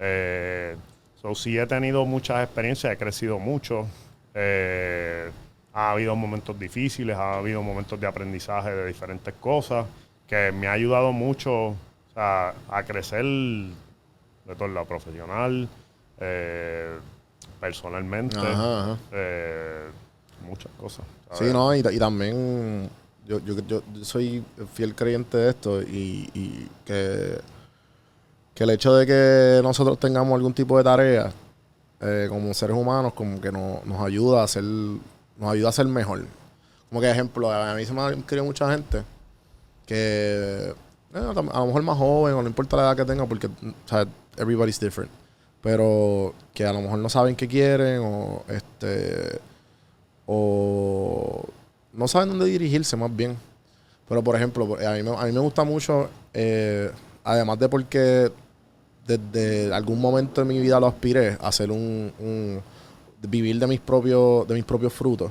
[0.00, 0.74] Eh,
[1.20, 3.86] so, sí he tenido muchas experiencias, he crecido mucho.
[4.34, 5.30] Eh,
[5.74, 9.86] ha habido momentos difíciles, ha habido momentos de aprendizaje de diferentes cosas
[10.26, 11.76] que me ha ayudado mucho o
[12.14, 15.68] sea, a crecer de todo lado profesional,
[16.20, 16.96] eh,
[17.60, 18.98] personalmente, Ajá, ajá.
[19.12, 19.88] eh,
[20.46, 21.04] muchas cosas.
[21.32, 22.90] Sí, no, y, y también
[23.26, 27.38] yo, yo, yo soy fiel creyente de esto y, y que
[28.54, 31.32] que el hecho de que nosotros tengamos algún tipo de tarea
[32.02, 34.62] eh, como seres humanos, como que no- nos ayuda a ser,
[35.42, 36.24] nos ayuda a ser mejor.
[36.88, 39.02] Como que ejemplo, a mí se me ha querido mucha gente
[39.86, 40.72] que
[41.14, 43.88] eh, a lo mejor más joven o no importa la edad que tenga porque o
[43.88, 45.10] sea, everybody's different.
[45.60, 49.40] Pero que a lo mejor no saben qué quieren o este
[50.26, 51.44] o
[51.92, 53.36] no saben dónde dirigirse más bien.
[54.08, 56.90] Pero por ejemplo, a mí a mí me gusta mucho, eh,
[57.24, 58.30] además de porque
[59.06, 62.62] desde algún momento de mi vida lo aspiré a hacer un,
[63.28, 65.30] vivir de mis propios de mis propios frutos.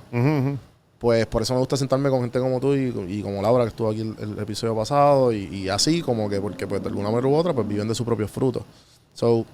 [0.99, 3.69] Pues por eso me gusta sentarme con gente como tú y, y como Laura que
[3.69, 7.09] estuvo aquí el, el episodio pasado y, y así como que porque pues de alguna
[7.09, 8.63] manera u otra pues viven de sus propios frutos.
[9.13, 9.45] So,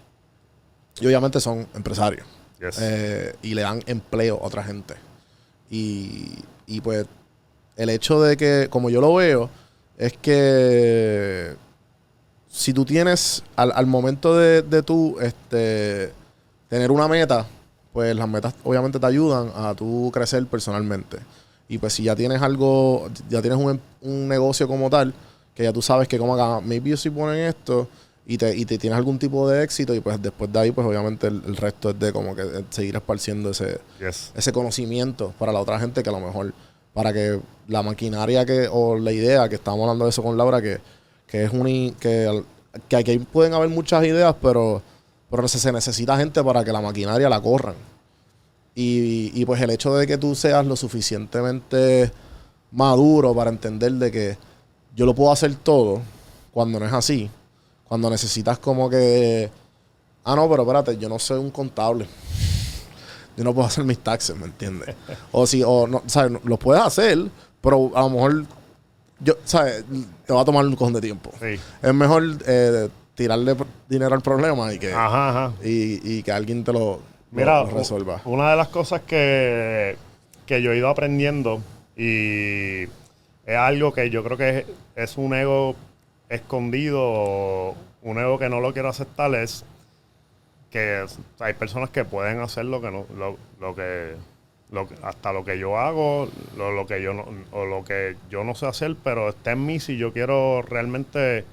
[1.00, 2.26] y obviamente son empresarios
[2.60, 2.78] Yes.
[2.82, 4.96] eh, y le dan empleo a otra gente.
[5.70, 6.34] Y,
[6.66, 7.06] y pues
[7.76, 9.50] el hecho de que, como yo lo veo,
[9.98, 11.56] es que
[12.50, 16.12] si tú tienes al, al momento de, de tú este,
[16.68, 17.46] tener una meta,
[17.98, 21.18] pues las metas obviamente te ayudan a tú crecer personalmente.
[21.68, 25.16] Y pues si ya tienes algo, ya tienes un, em- un negocio como tal,
[25.56, 27.88] que ya tú sabes que como acá, maybe sí ponen esto
[28.28, 30.86] y te, y te tienes algún tipo de éxito y pues después de ahí pues
[30.86, 34.32] obviamente el, el resto es de como que eh, seguir esparciendo ese, Yes.
[34.36, 36.54] ese conocimiento para la otra gente que a lo mejor
[36.94, 40.62] para que la maquinaria que o la idea que estábamos hablando de eso con Laura
[40.62, 40.78] que,
[41.26, 41.66] que es un
[42.00, 42.44] que,
[42.88, 44.84] que aquí pueden haber muchas ideas pero
[45.30, 47.76] pero se, se necesita gente para que la maquinaria la corran
[48.76, 52.12] y, y pues el hecho de que tú seas lo suficientemente
[52.72, 54.38] maduro para entender de que
[54.96, 56.02] yo lo puedo hacer todo
[56.52, 57.30] cuando no es así
[57.88, 59.50] cuando necesitas como que
[60.24, 62.08] ah no pero espérate yo no soy un contable
[63.38, 64.96] yo no puedo hacer mis taxes, ¿me entiendes?
[65.32, 66.40] O si, o no, ¿sabes?
[66.44, 67.20] Los puedes hacer,
[67.62, 68.46] pero a lo mejor,
[69.20, 69.86] yo, ¿sabes?
[70.26, 71.32] Te va a tomar un cojón de tiempo.
[71.40, 71.60] Sí.
[71.82, 73.56] Es mejor eh, tirarle
[73.90, 75.54] dinero al problema y que, Ajá, ajá.
[75.64, 77.02] y, y que alguien te lo,
[77.32, 78.22] Mira, lo resuelva.
[78.26, 79.98] una de las cosas que,
[80.46, 81.60] que yo he ido aprendiendo
[81.98, 85.76] y es algo que yo creo que es, es un ego
[86.30, 89.66] escondido, un ego que no lo quiero aceptar es
[90.70, 91.06] que
[91.40, 94.14] hay personas que pueden hacer lo que no, lo, lo que,
[94.72, 98.16] lo que- hasta lo que yo hago, lo, lo que yo no, o lo que
[98.30, 101.46] yo no sé hacer, pero está en mí si yo quiero realmente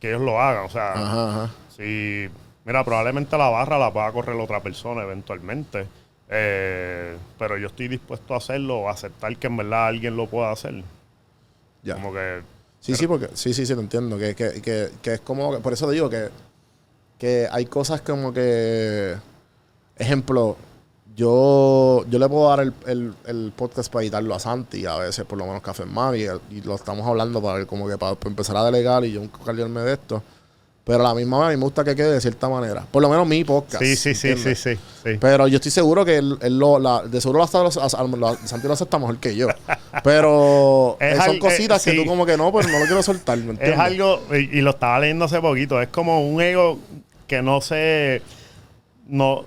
[0.00, 0.64] que ellos lo hagan.
[0.64, 1.50] O sea, Ajá, ajá.
[1.76, 2.28] Sí,
[2.64, 5.86] mira, probablemente la barra la pueda correr otra persona eventualmente.
[6.30, 10.26] eh, pero yo estoy dispuesto a hacerlo o a aceptar que en verdad alguien lo
[10.26, 10.82] pueda hacer.
[11.82, 11.94] Ya.
[11.94, 12.42] Como que.
[12.80, 14.18] Sí, sí, porque sí, sí, sí, te entiendo.
[14.18, 16.28] Que, que, que, que es como, por eso te digo que,
[17.18, 19.16] que hay cosas como que,
[19.96, 20.56] ejemplo,
[21.18, 25.24] yo, yo le puedo dar el, el, el podcast para editarlo a Santi, a veces
[25.24, 28.30] por lo menos Café Mami, y, y lo estamos hablando para como que para, para
[28.30, 30.22] empezar a delegar y yo cargarme de esto.
[30.84, 32.86] Pero a la misma vez a mí me gusta que quede de cierta manera.
[32.90, 33.82] Por lo menos mi podcast.
[33.82, 35.18] Sí, sí, sí, sí, sí, sí.
[35.20, 38.72] Pero yo estoy seguro que él, él lo, la, de seguro lo lo Santi lo
[38.72, 39.48] acepta mejor que yo.
[40.02, 42.86] Pero Es eh, son al- cositas eh, que tú como que no, pero no lo
[42.86, 43.74] quiero soltar, ¿me entiendes?
[43.74, 46.78] Es algo, y, y lo estaba leyendo hace poquito, es como un ego
[47.26, 48.22] que no se.
[49.08, 49.44] No.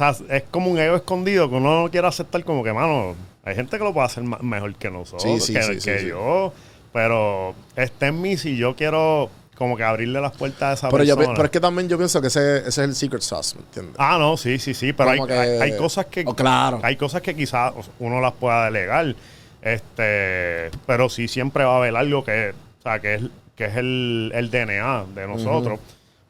[0.00, 3.14] O sea, es como un ego escondido que uno no quiere aceptar, como que, mano,
[3.44, 6.52] hay gente que lo puede hacer mejor que nosotros, Sí, sí, que, sí, que yo.
[6.92, 11.04] Pero está en mí si yo quiero, como que abrirle las puertas a esa Pero,
[11.04, 11.36] yo, persona.
[11.36, 13.94] pero es que también yo pienso que ese, ese es el secret sauce, ¿me entiendes?
[13.98, 16.80] Ah, no, sí, sí, sí, pero hay, que- hay- hay cosas que Oh, claro.
[16.82, 19.14] hay cosas que quizás uno las pueda delegar,
[19.62, 23.22] este, pero sí siempre va a haber algo que, o sea, que es,
[23.54, 25.78] que es el, el DNA de nosotros,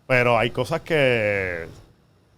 [0.06, 1.66] pero hay cosas que,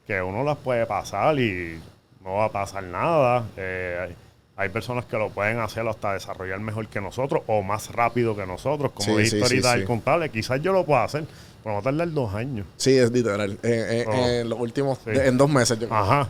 [0.06, 1.78] que uno las puede pasar y
[2.24, 3.44] no va a pasar nada.
[3.56, 4.14] eh,
[4.56, 8.46] hay, personas que lo pueden hacer hasta desarrollar mejor que nosotros o más rápido que
[8.46, 10.28] nosotros, como Sí, dijiste sí, del contable.
[10.30, 11.24] Quizás yo lo pueda hacer,
[11.62, 12.66] pero va a tardar dos años.
[12.76, 13.58] Sí, es literal.
[13.62, 14.12] En, en- Oh.
[14.28, 15.98] en los últimos, de- en dos meses yo creo.
[15.98, 16.28] Ajá.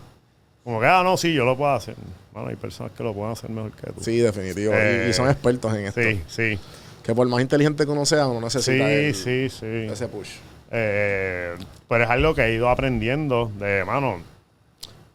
[0.65, 1.97] Como que, ah, no, sí, yo lo puedo hacer.
[2.33, 4.01] Bueno, hay personas que lo pueden hacer mejor que tú.
[4.03, 4.73] Sí, definitivo.
[4.75, 6.01] Eh, y, y son expertos en esto.
[6.01, 6.59] Sí, sí.
[7.03, 9.67] Que por más inteligente que uno sea, uno necesita Sí, el- sí, sí.
[9.93, 10.31] ese push.
[10.75, 11.55] Eh,
[11.87, 14.21] pero es algo que he ido aprendiendo de, mano,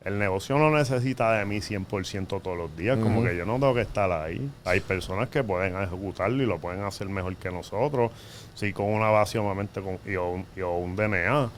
[0.06, 2.98] el negocio no necesita de mí 100% todos los días.
[2.98, 4.50] Como que yo no tengo que estar ahí.
[4.64, 8.12] Hay personas que pueden ejecutarlo y lo pueden hacer mejor que nosotros.
[8.54, 11.50] Sí, con una base, obviamente, con, y, o un, y o un DNA.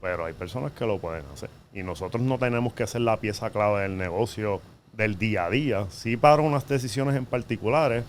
[0.00, 1.50] Pero hay personas que lo pueden hacer.
[1.72, 4.60] Y nosotros no tenemos que ser la pieza clave del negocio
[4.92, 5.86] del día a día.
[5.90, 8.04] Sí para unas decisiones en particulares,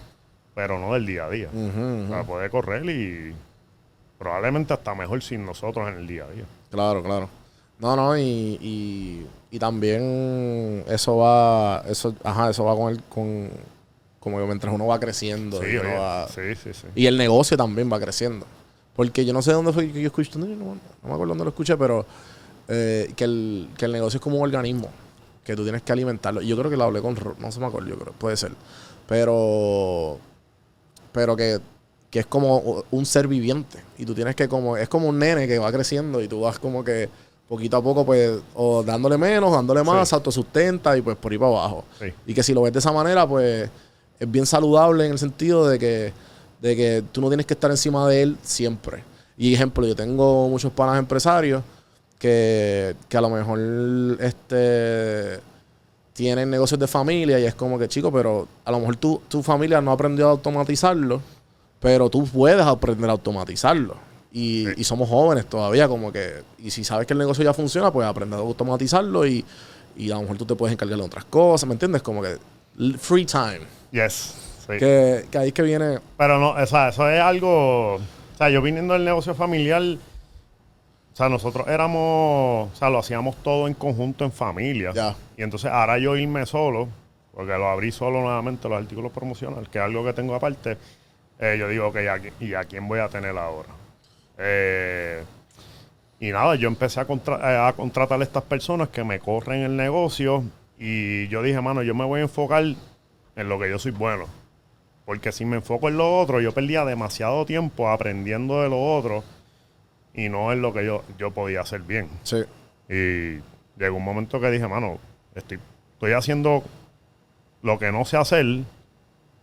[0.56, 1.50] pero no del día a día.
[1.50, 3.36] O sea, puede correr y
[4.24, 6.46] probablemente hasta mejor sin nosotros en el día a día.
[6.72, 7.30] Claro, claro.
[7.80, 8.22] No, no, y,
[8.62, 13.50] y, y también eso va, eso, ajá, eso va con el, con,
[14.20, 16.88] como que mientras uno va creciendo Sí, y, oye, va- sí, sí, sí.
[16.96, 18.46] y el negocio también va creciendo.
[18.96, 21.44] Porque yo no sé dónde fue que yo escuché, no, no- no me acuerdo dónde
[21.44, 22.06] lo escuché, pero
[22.70, 24.90] eh, que, el, que el negocio es como un organismo,
[25.44, 26.42] que tú tienes que alimentarlo.
[26.42, 28.52] Yo creo que lo hablé con, no se me acuerdo, yo creo, puede ser.
[29.08, 30.20] Pero,
[31.12, 31.60] pero que,
[32.14, 33.80] que es como un ser viviente.
[33.98, 36.60] Y tú tienes que como, es como un nene que va creciendo y tú vas
[36.60, 37.10] como que
[37.50, 40.14] poquito a poco, pues, o dándole menos, dándole más, Sí.
[40.16, 41.86] autosustenta y pues por ahí para abajo.
[42.00, 42.14] Sí.
[42.28, 43.68] Y que si lo ves de esa manera, pues
[44.20, 46.14] es bien saludable en el sentido de que,
[46.62, 49.04] de que tú no tienes que estar encima de él siempre.
[49.36, 51.64] Y ejemplo, yo tengo muchos panas empresarios
[52.20, 53.60] que, que a lo mejor
[54.22, 55.40] este
[56.14, 59.42] tienen negocios de familia y es como que, chico, pero a lo mejor tu, tu
[59.42, 61.20] familia no aprendió a automatizarlo,
[61.84, 63.96] pero tú puedes aprender a automatizarlo.
[64.32, 64.74] Y, Sí.
[64.78, 68.08] y somos jóvenes todavía, como que, y si sabes que el negocio ya funciona, pues
[68.08, 69.46] aprender a automatizarlo y,
[69.96, 72.02] y a lo mejor tú te puedes encargar de otras cosas, ¿me entiendes?
[72.02, 72.38] Como que
[72.98, 73.60] free time.
[73.92, 74.34] Yes.
[74.66, 74.78] Sí.
[74.80, 76.00] Que, que ahí es que viene.
[76.18, 77.96] Pero no, o sea, eso es algo.
[77.96, 78.00] O
[78.38, 79.82] sea, yo viniendo del negocio familiar.
[79.82, 82.70] O sea, nosotros éramos.
[82.74, 84.92] O sea, lo hacíamos todo en conjunto, en familia.
[84.96, 85.16] Ya.
[85.38, 86.88] Y entonces ahora yo irme solo,
[87.36, 90.78] porque lo abrí solo nuevamente, los artículos promocionales, que es algo que tengo aparte.
[91.40, 93.70] Eh, yo digo, ok, ¿a qui- ¿y a quién voy a tener ahora?
[94.38, 95.24] Eh,
[96.20, 99.62] y nada, yo empecé a, contra- eh, a contratar a estas personas que me corren
[99.62, 100.44] el negocio.
[100.80, 104.26] Y yo dije, mano, yo me voy a enfocar en lo que yo soy bueno.
[105.06, 109.24] Porque si me enfoco en lo otro, yo perdía demasiado tiempo aprendiendo de lo otro
[110.14, 112.08] y no en lo que yo, yo podía hacer bien.
[112.24, 112.38] Sí.
[112.88, 113.42] Y
[113.82, 115.00] llegó un momento que dije, mano,
[115.36, 115.60] estoy,
[115.94, 116.64] estoy haciendo
[117.64, 118.46] lo que no sé hacer,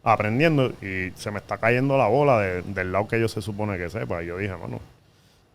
[0.02, 3.76] aprendiendo, y se me está cayendo la bola de- del lado que yo se supone
[3.78, 4.22] que sepa.
[4.22, 4.80] Y yo dije, mano,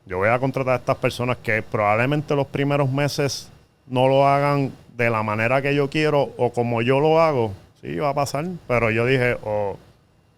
[0.06, 3.50] yo voy a contratar a estas personas que probablemente los primeros meses
[3.88, 7.54] no lo hagan de la manera que yo quiero o como yo lo hago.
[7.82, 8.46] Sí, va a pasar.
[8.68, 9.78] Pero yo dije, o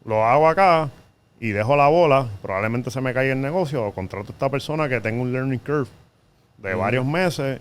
[0.06, 0.90] lo hago acá
[1.40, 4.90] y dejo la bola, probablemente se me caiga el negocio, o contrato a esta persona
[4.90, 5.88] que tenga un learning curve
[6.58, 7.60] de varios meses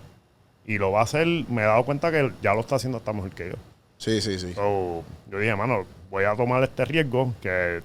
[0.65, 1.27] y lo va a hacer.
[1.49, 3.55] Me he dado cuenta que ya lo está haciendo hasta mejor que yo.
[3.97, 4.53] Sí, sí, sí.
[4.53, 7.81] So, yo dije, mano, voy a tomar este riesgo que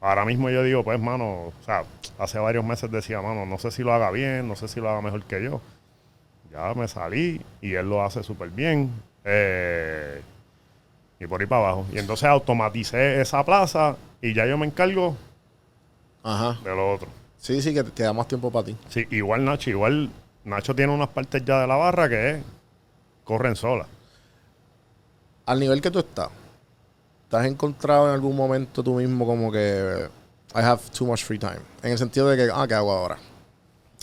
[0.00, 1.84] ahora mismo yo digo, pues, mano, o sea,
[2.18, 4.88] hace varios meses decía, mano, no sé si lo haga bien, no sé si lo
[4.90, 5.60] haga mejor que yo.
[6.50, 8.90] Ya me salí y él lo hace súper bien.
[9.24, 10.22] eh,
[11.20, 11.86] y por ahí para abajo.
[11.92, 15.16] Y entonces automaticé esa plaza y ya yo me encargo
[16.22, 16.58] Ajá.
[16.62, 17.08] de lo otro.
[17.38, 18.76] Sí, sí, que te, te da más tiempo para ti.
[18.88, 20.10] Sí, igual Nacho, igual
[20.44, 22.40] Nacho tiene unas partes ya de la barra que
[23.24, 23.88] corren solas.
[25.46, 26.28] Al nivel que tú estás,
[27.30, 30.08] ¿te has encontrado en algún momento tú mismo como que
[30.54, 31.60] I have too much free time?
[31.82, 33.18] En el sentido de que, ah, ¿qué hago ahora?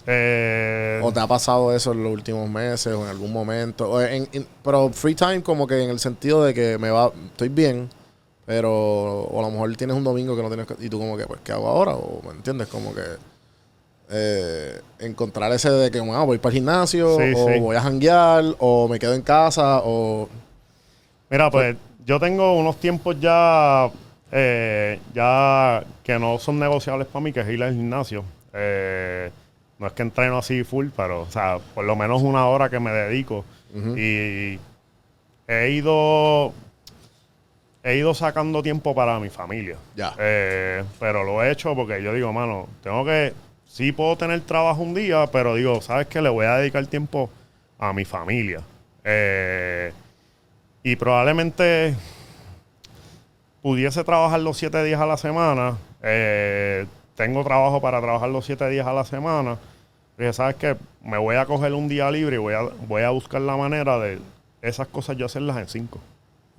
[0.08, 3.90] Eh, ¿O te ha pasado eso en los últimos meses o en algún momento?
[3.92, 7.12] O en- en- pero free time como que en el sentido de que me va,
[7.32, 7.90] estoy bien,
[8.46, 8.72] pero
[9.24, 11.42] o a lo mejor tienes un domingo que no tienes y tú como que, pues,
[11.44, 11.96] ¿qué hago ahora?
[11.96, 12.68] O, ¿me entiendes?
[12.68, 13.02] Como que
[14.12, 17.60] eh, encontrar ese de que, bueno, voy para el gimnasio Sí, o sí.
[17.60, 20.30] voy a janguear o me quedo en casa o...
[21.32, 21.76] Mira, pues
[22.06, 23.90] yo tengo unos tiempos ya,
[24.32, 28.24] eh, ya que no son negociables para mí, que es ir al gimnasio.
[28.54, 29.32] Eh,
[29.80, 32.80] no es que entreno así full, pero, o sea, por lo menos una hora que
[32.80, 33.44] me dedico.
[33.98, 34.58] Y
[35.48, 36.54] he ido,
[37.84, 39.76] he ido sacando tiempo para mi familia.
[39.96, 40.14] Ya.
[40.18, 43.34] Eh, pero lo he hecho porque yo digo, mano, tengo que,
[43.68, 46.22] sí puedo tener trabajo un día, pero digo, ¿sabes qué?
[46.22, 47.30] Le voy a dedicar tiempo
[47.78, 48.62] a mi familia.
[49.04, 49.92] Eh,
[50.86, 51.96] y probablemente
[53.64, 55.78] pudiese trabajar los siete días a la semana.
[56.04, 59.58] Eh, tengo trabajo para trabajar los siete días a la semana.
[60.16, 60.76] Dije, ¿sabes qué?
[61.04, 63.98] Me voy a coger un día libre y voy a, voy a buscar la manera
[63.98, 64.20] de
[64.62, 66.00] esas cosas yo hacerlas en cinco.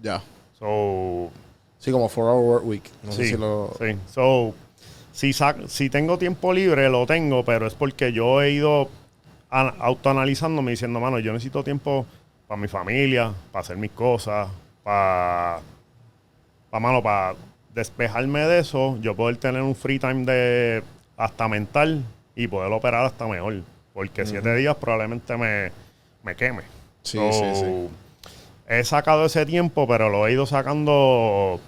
[0.02, 0.20] Ya.
[0.58, 1.30] So,
[1.78, 2.82] Sí, como 4 Hour Work Week.
[3.04, 3.70] No sé sí, si lo...
[3.78, 3.96] sí.
[4.12, 4.54] So,
[5.12, 8.88] si, sac- si tengo tiempo libre, lo tengo, pero es porque yo he ido
[9.50, 12.06] autoanalizándome diciendo, mano, yo necesito tiempo
[12.46, 14.48] para mi familia, para hacer mis cosas,
[14.82, 15.60] para,
[16.70, 17.34] para mano, para
[17.74, 20.82] despejarme de eso, yo poder tener un free time de
[21.16, 23.62] hasta mental y poder operar hasta mejor.
[23.92, 25.72] Porque siete días probablemente me,
[26.22, 26.62] me queme.
[27.02, 27.88] Sí, So, sí, sí.
[28.68, 31.58] He sacado ese tiempo, pero lo he ido sacando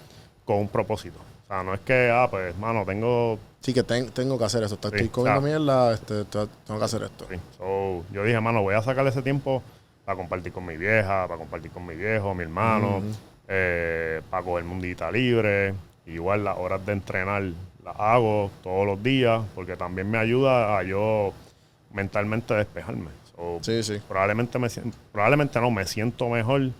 [0.45, 1.17] con un propósito.
[1.45, 3.39] O sea, no es que, ah, pues, mano, tengo...
[3.61, 4.75] Sí, que ten- tengo que hacer eso.
[4.75, 5.41] Estoy Sí, comiendo claro.
[5.41, 7.25] mierda, este, te- tengo que hacer esto.
[7.31, 7.37] sí.
[7.57, 9.63] So, yo dije, mano, voy a sacar ese tiempo
[10.09, 12.99] para compartir con mi vieja, para compartir con mi viejo, mi hermano,
[13.47, 15.75] eh, para cogerme un día libre.
[16.07, 17.43] Igual las horas de entrenar
[17.85, 21.31] las hago todos los días, porque también me ayuda a yo
[21.93, 23.11] mentalmente despejarme.
[23.35, 24.01] So, Sí, sí.
[24.07, 24.67] probablemente me
[25.11, 26.71] probablemente no me siento mejor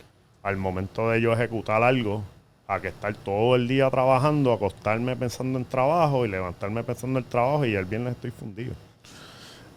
[0.42, 2.24] al momento de yo ejecutar algo
[2.68, 7.26] a que estar todo el día trabajando, acostarme pensando en trabajo y levantarme pensando en
[7.26, 8.74] el trabajo y el viernes estoy fundido.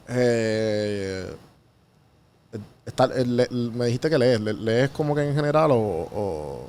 [0.08, 1.26] Eh,
[2.86, 4.40] está- eh, le- me dijiste que lees.
[4.40, 6.68] ¿Le- ¿Lees como que en general o, o,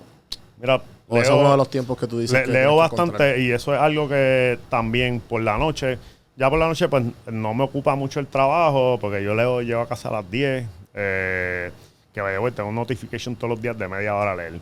[0.60, 2.42] Mira, o ese es uno de los tiempos que tú dices?
[2.44, 3.40] Que leo bastante encontrar?
[3.40, 5.98] y eso es algo que también por la noche,
[6.38, 9.82] ya por la noche pues no me ocupa mucho el trabajo porque yo leo, llego
[9.82, 11.72] a casa a las 10, eh,
[12.14, 14.54] que vaya, güey, tengo un notification todos los días de media hora a leer.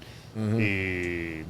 [0.57, 1.43] Y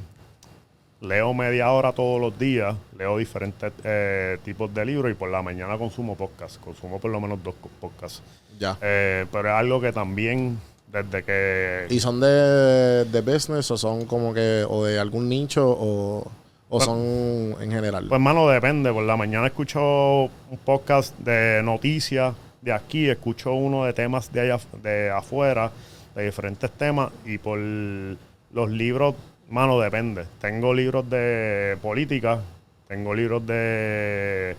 [1.06, 5.42] leo media hora todos los días, leo diferentes eh, tipos de libros y por la
[5.42, 8.22] mañana consumo podcast, consumo por lo menos dos podcasts.
[8.62, 8.78] Ya.
[8.80, 10.60] Eh, pero es algo que también
[10.92, 11.88] desde que...
[11.90, 16.30] ¿Y son de, de business o son como que o de algún nicho o, o
[16.70, 18.06] Pues- son en general?
[18.08, 18.94] Pues, mano, depende.
[18.94, 19.82] Por la mañana escucho
[20.26, 25.72] un podcast de noticias de aquí, escucho uno de temas de allá de afuera,
[26.14, 29.16] de diferentes temas, y por los libros,
[29.50, 30.26] mano, depende.
[30.40, 32.40] Tengo libros de política,
[32.88, 34.56] tengo libros de,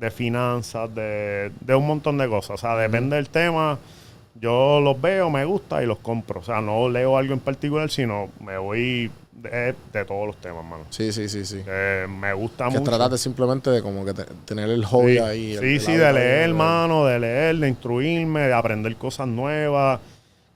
[0.00, 2.50] de finanzas, de, de un montón de cosas.
[2.52, 3.78] O sea, depende del tema.
[4.34, 6.40] Yo los veo, me gusta y los compro.
[6.40, 10.64] O sea, no leo algo en particular, sino me voy de, de todos los temas,
[10.64, 10.84] mano.
[10.90, 11.62] sí, sí, sí, sí.
[11.64, 12.84] Que me gusta Que mucho.
[12.90, 15.56] trataste simplemente de como que te- tener el hobby Sí, ahí.
[15.58, 20.00] sí, el sí, de leer, hermano, de leer, de instruirme, de aprender cosas nuevas,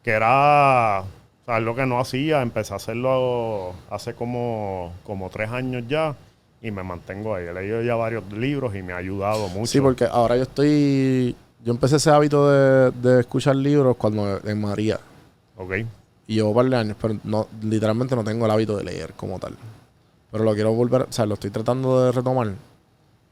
[0.03, 1.05] que era, o
[1.47, 6.14] sea, lo que no hacía, empecé a hacerlo hace como, como tres años ya
[6.65, 7.45] y me mantengo ahí.
[7.47, 9.67] He leído ya varios libros y me ha ayudado mucho.
[9.67, 11.37] Sí, porque ahora yo estoy.
[11.62, 14.99] Yo empecé ese hábito de, de escuchar libros cuando en María.
[15.57, 15.73] Ok,
[16.27, 19.12] Y llevo un par de años, pero no, literalmente no tengo el hábito de leer
[19.12, 19.55] como tal.
[20.33, 22.53] Pero lo quiero volver, o sea, lo estoy tratando de retomar.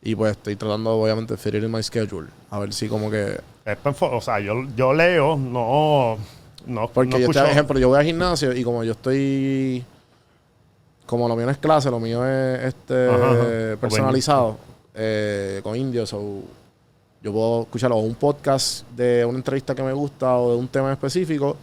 [0.02, 2.28] Y pues estoy tratando, obviamente, de fit my schedule.
[2.50, 3.40] A ver si como que...
[3.64, 6.16] Es o sea, yo, yo leo, no,
[6.66, 9.84] no, Porque no yo, escucho- ejemplo, yo voy al gimnasio y como yo estoy...
[11.06, 13.76] Como lo mío no es clase, lo mío es este Ajá, ajá.
[13.80, 14.56] personalizado
[14.94, 16.12] eh, con indios.
[16.12, 16.40] O
[17.22, 20.68] yo puedo escuchar o un podcast de una entrevista que me gusta o de un
[20.68, 21.56] tema específico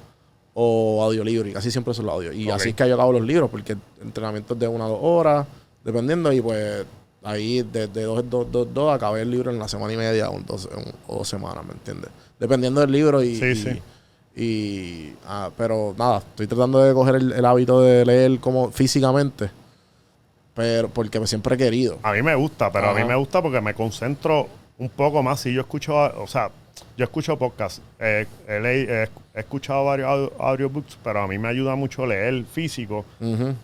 [0.54, 1.48] o audiolibro.
[1.50, 2.36] Y casi siempre son los audios.
[2.36, 5.48] Y así es que yo acabo los libros porque entrenamientos de una a dos horas,
[5.84, 6.32] dependiendo.
[6.32, 6.86] Y pues
[7.24, 10.30] ahí de, de dos, dos, dos, dos acabé el libro en la semana y media
[10.30, 10.70] o, dos,
[11.08, 12.10] o dos semanas, ¿me entiendes?
[12.40, 13.36] Dependiendo del libro y...
[13.36, 13.82] Sí, y- sí.
[14.36, 19.50] Y, ah, pero nada, estoy tratando de coger el, el hábito de leer como físicamente.
[20.56, 22.00] Pero porque siempre he querido.
[22.04, 25.40] A mí me gusta, pero a mí me gusta porque me concentro un poco más.
[25.42, 26.50] Si yo escucho, o sea,
[26.98, 31.38] yo escucho podcasts, eh, he, leí- he- he escuchado varios audio- audiobooks, pero a mí
[31.38, 33.06] me ayuda mucho leer físico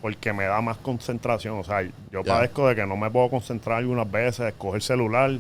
[0.02, 1.60] porque me da más concentración.
[1.60, 2.34] O sea, yo Ya.
[2.34, 5.32] padezco de que no me puedo concentrar algunas veces, coger el celular,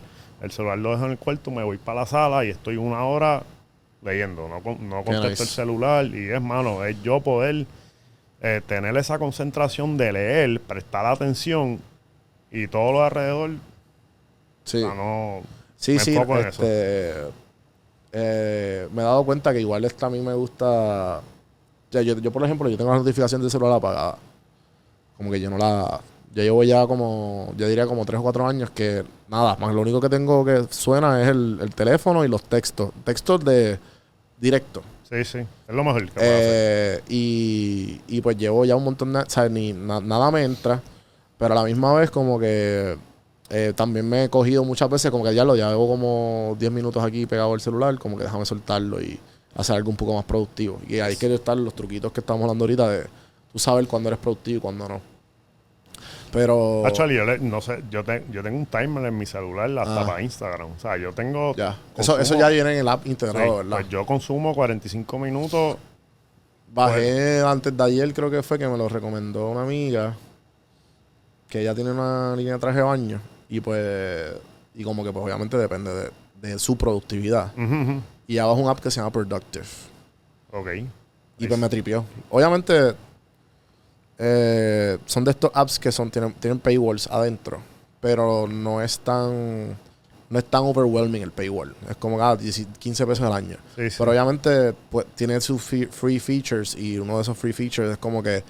[0.42, 3.04] el celular lo dejo en el cuarto, me voy para la sala y estoy una
[3.06, 3.44] hora
[4.02, 5.44] leyendo, no, no contesto nice.
[5.44, 7.66] el celular y es, mano, es yo poder
[8.42, 11.80] eh, tener esa concentración de leer, prestar atención
[12.52, 13.52] y todo lo alrededor,
[14.66, 15.42] Sí, o sea, no...
[15.78, 16.16] sí, me sí.
[16.16, 16.64] enfoco en eso.
[16.64, 17.14] Este,
[18.14, 21.20] eh, me he dado cuenta que igual esta a mí me gusta.
[21.20, 24.18] o sea, yo, yo, por ejemplo, yo tengo la notificación del celular apagada.
[25.18, 26.02] Como que yo no la.
[26.34, 29.82] Yo llevo ya como, yo diría como tres o cuatro años que nada, más lo
[29.82, 32.92] único que tengo que suena es el, el teléfono y los textos.
[33.04, 33.80] Textos de
[34.40, 34.82] directo.
[35.10, 36.20] Sí, sí, es lo mejor que.
[36.22, 39.20] Eh, y, y pues llevo ya un montón de...
[39.20, 40.82] O sea, ni, na- nada me entra.
[41.38, 42.98] Pero a la misma vez como que
[43.50, 46.72] eh, también me he cogido muchas veces como que ya lo ya llevo como 10
[46.72, 47.98] minutos aquí pegado al celular.
[48.00, 49.20] Como que déjame soltarlo y
[49.56, 50.80] hacer algo un poco más productivo.
[50.88, 53.06] Y ahí que estar los truquitos que estamos hablando ahorita de
[53.54, 55.15] tú saber cuándo eres productivo y cuándo no.
[56.36, 56.86] Pero...
[56.86, 60.02] Actually, yo, le- no sé, yo, te- yo tengo un timer en mi celular hasta
[60.02, 60.06] Ah.
[60.06, 60.72] para Instagram.
[60.76, 61.56] O sea, yo tengo...
[61.56, 61.76] ya.
[61.98, 63.78] Eso, eso ya viene en el app sí, integrado, ¿verdad?
[63.78, 65.78] pues yo consumo 45 minutos
[66.74, 70.14] Bajé antes de ayer, creo que fue que me lo recomendó una amiga.
[71.48, 73.22] Que ella tiene una línea de traje de baño.
[73.48, 74.34] Y pues.
[74.74, 76.12] Y como que, pues obviamente depende de,
[76.42, 77.54] de su productividad.
[78.28, 79.66] Y abajo un app que se llama Productive.
[80.52, 80.68] Ok.
[81.38, 82.04] Y pues me tripió.
[82.30, 82.94] Obviamente.
[84.18, 87.60] Eh, son de estos apps que son tienen, tienen paywalls adentro.
[88.02, 89.78] Pero no es tan.
[90.28, 91.76] No es tan overwhelming el paywall.
[91.90, 93.58] Es como ah, 10 15 pesos al año.
[93.76, 93.96] Sí, sí.
[93.98, 98.24] Pero obviamente pues, tiene sus free features y uno de esos free features es como
[98.24, 98.44] que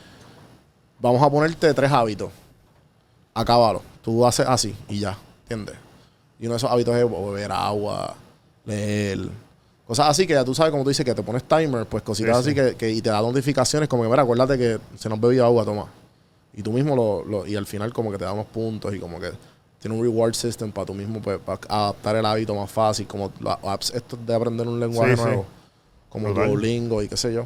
[1.00, 2.32] vamos a ponerte tres hábitos.
[3.34, 3.82] Acábalo.
[4.02, 5.76] Tú haces así y ya, ¿entiendes?
[6.40, 8.16] Y uno de esos hábitos es beber agua,
[8.66, 9.30] leer,
[9.86, 12.38] cosas así que ya tú sabes, como tú dices, que te pones timer, pues cositas
[12.38, 12.56] Sí, así sí.
[12.56, 15.64] que, que- y te da notificaciones como que, mira, acuérdate que se nos bebió agua,
[15.66, 15.86] toma.
[16.54, 19.00] Y tú mismo lo, lo- y al final como que te da unos puntos y
[19.00, 19.32] como que
[19.80, 23.32] tiene un reward system para tú mismo pues, para adaptar el hábito más fácil, como
[23.42, 25.46] las apps estos de aprender un lenguaje Sí, nuevo,
[26.10, 26.48] como Brutal.
[26.48, 27.46] Duolingo y qué sé yo.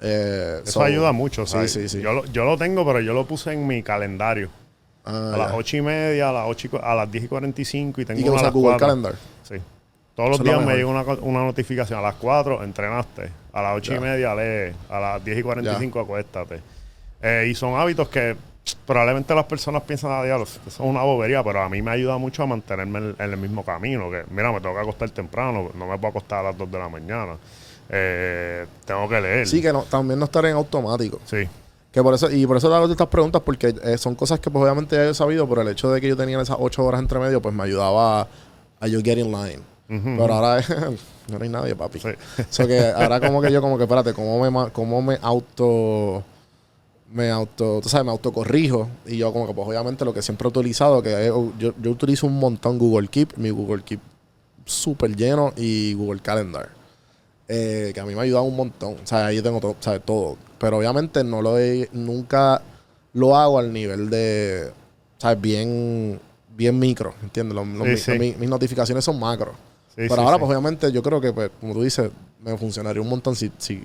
[0.00, 1.72] Eh, Eso so- ayuda mucho, Sí, ¿sabes?
[1.72, 2.00] sí, sí.
[2.02, 4.50] Yo, lo, yo lo tengo, pero yo lo puse en mi calendario.
[5.04, 5.56] Ah, a las ya.
[5.56, 8.24] 8 y media, a las, 8 y a las 10 y 45 y tengo ¿Y
[8.24, 8.86] que una a usa las Google 4.
[8.86, 9.14] Calendar?
[9.42, 9.54] Sí.
[10.16, 11.98] Todos los Eso es lo días me llega una, una notificación.
[11.98, 13.30] A las 4 entrenaste.
[13.52, 14.00] A las 8 y Ya.
[14.00, 14.74] media lee.
[14.90, 16.60] A las 10 y 45 acuéstate.
[17.22, 18.34] Eh, y son hábitos que
[18.84, 22.18] probablemente las personas piensan a diablo, eso es una bobería, pero a mí me ayuda
[22.18, 24.10] mucho a mantenerme en, en el mismo camino.
[24.10, 26.78] Que mira, me tengo que acostar temprano, no me puedo acostar a las 2 de
[26.78, 27.36] la mañana.
[27.88, 29.46] Eh, tengo que leer.
[29.46, 31.20] Sí, que no, también no estar en automático.
[31.26, 31.46] Sí.
[31.92, 34.50] Que por eso, y por eso te hago estas preguntas, porque eh, son cosas que
[34.50, 37.00] pues obviamente ya he sabido, pero el hecho de que yo tenía esas ocho horas
[37.00, 38.28] entre medio, pues me ayudaba a,
[38.80, 39.60] a yo get in line.
[39.88, 40.62] Pero ahora
[41.28, 42.00] no hay nadie, papi.
[42.00, 42.08] Sí.
[42.50, 46.22] So que ahora como que yo como que, espérate, ¿cómo me, cómo me auto...
[47.12, 48.88] Me auto, tú sabes, me autocorrijo.
[49.06, 51.90] Y yo como que pues obviamente lo que siempre he utilizado, que es- yo, yo
[51.92, 54.00] utilizo un montón Google Keep, mi Google Keep
[54.64, 56.68] súper lleno y Google Calendar.
[57.48, 58.94] eh, que a mí me ha ayudado un montón.
[58.94, 60.02] O sea, ahí tengo todo, ¿sabes?
[60.04, 60.36] todo.
[60.58, 62.60] Pero obviamente no lo he, nunca
[63.12, 64.72] lo hago al nivel de,
[65.18, 65.40] ¿sabes?
[65.40, 66.18] Bien,
[66.56, 67.54] bien micro, ¿entiendes?
[67.54, 68.18] Los- los Sí, mi- sí.
[68.18, 69.52] mi- mis notificaciones son macro.
[69.96, 70.40] Sí, Pero sí, ahora, sí.
[70.40, 72.10] pues obviamente, yo creo que, pues, como tú dices,
[72.42, 73.82] me funcionaría un montón si, si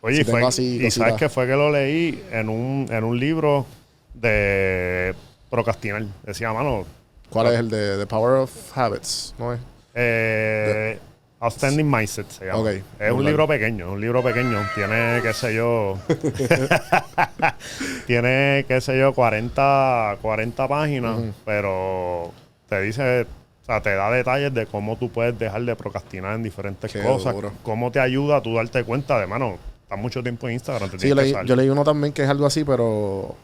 [0.00, 3.20] Oye, si fue, así y sabes que fue que lo leí en un, en un
[3.20, 3.66] libro
[4.14, 5.14] de
[5.50, 6.04] procrastinar.
[6.24, 6.84] Decía, mano,
[7.28, 9.34] ¿Cuál es el de The Power of Habits?
[9.38, 9.60] ¿No es?
[9.94, 10.98] eh,
[11.40, 12.70] Outstanding Mindset se llama.
[12.98, 14.58] Es un libro pequeño, un libro pequeño.
[14.74, 15.98] Tiene, qué sé yo,
[18.06, 22.32] tiene, qué sé yo, 40, 40 páginas, pero
[22.68, 23.26] te dice,
[23.62, 27.02] o sea, te da detalles de cómo tú puedes dejar de procrastinar en diferentes Qué
[27.02, 27.52] cosas, duro.
[27.62, 30.98] cómo te ayuda a tú darte cuenta de, mano, estás mucho tiempo en Instagram, te
[30.98, 33.34] Sí, yo leí, yo leí uno también que es algo así, pero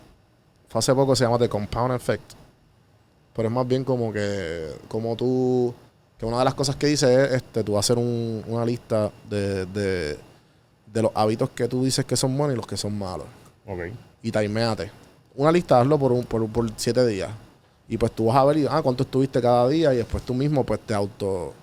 [0.68, 2.32] fue hace poco, se llama The Compound Effect.
[3.34, 5.74] Pero es más bien como que, como tú,
[6.18, 9.66] que una de las cosas que dice es, este, tú hacer un- una lista de,
[9.66, 10.18] de,
[10.86, 13.26] de los hábitos que tú dices que son buenos y los que son malos.
[13.66, 13.80] Ok.
[14.22, 14.90] Y timeate.
[15.34, 17.28] Una lista, hazlo por, un, por, por siete días.
[17.88, 20.34] Y pues tú vas a ver, y, ah, cuánto estuviste cada día y después tú
[20.34, 21.54] mismo pues te auto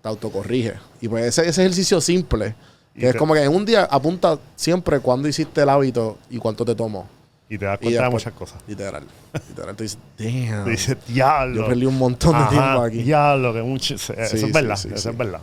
[0.00, 0.74] te autocorrige.
[1.00, 2.54] Y pues ese, ese ejercicio simple,
[2.94, 6.18] Y que es te- como que en un día apunta siempre cuándo hiciste el hábito
[6.30, 7.08] y cuánto te tomó.
[7.50, 8.62] Y te das cuenta de después- muchas cosas.
[8.68, 9.02] Literal.
[9.48, 9.74] Literal.
[9.74, 10.64] Tú dices, damn.
[10.64, 11.62] Tú dices, diablo.
[11.62, 13.02] Yo perdí un montón de Ajá, tiempo aquí.
[13.02, 13.94] Diablo, que mucho.
[13.94, 14.76] Eso es sí, verdad.
[14.76, 15.40] sí, eso es verdad.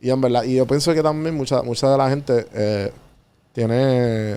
[0.00, 2.92] Y en verdad, y yo pienso que también mucha, mucha de la gente eh,
[3.52, 4.36] tiene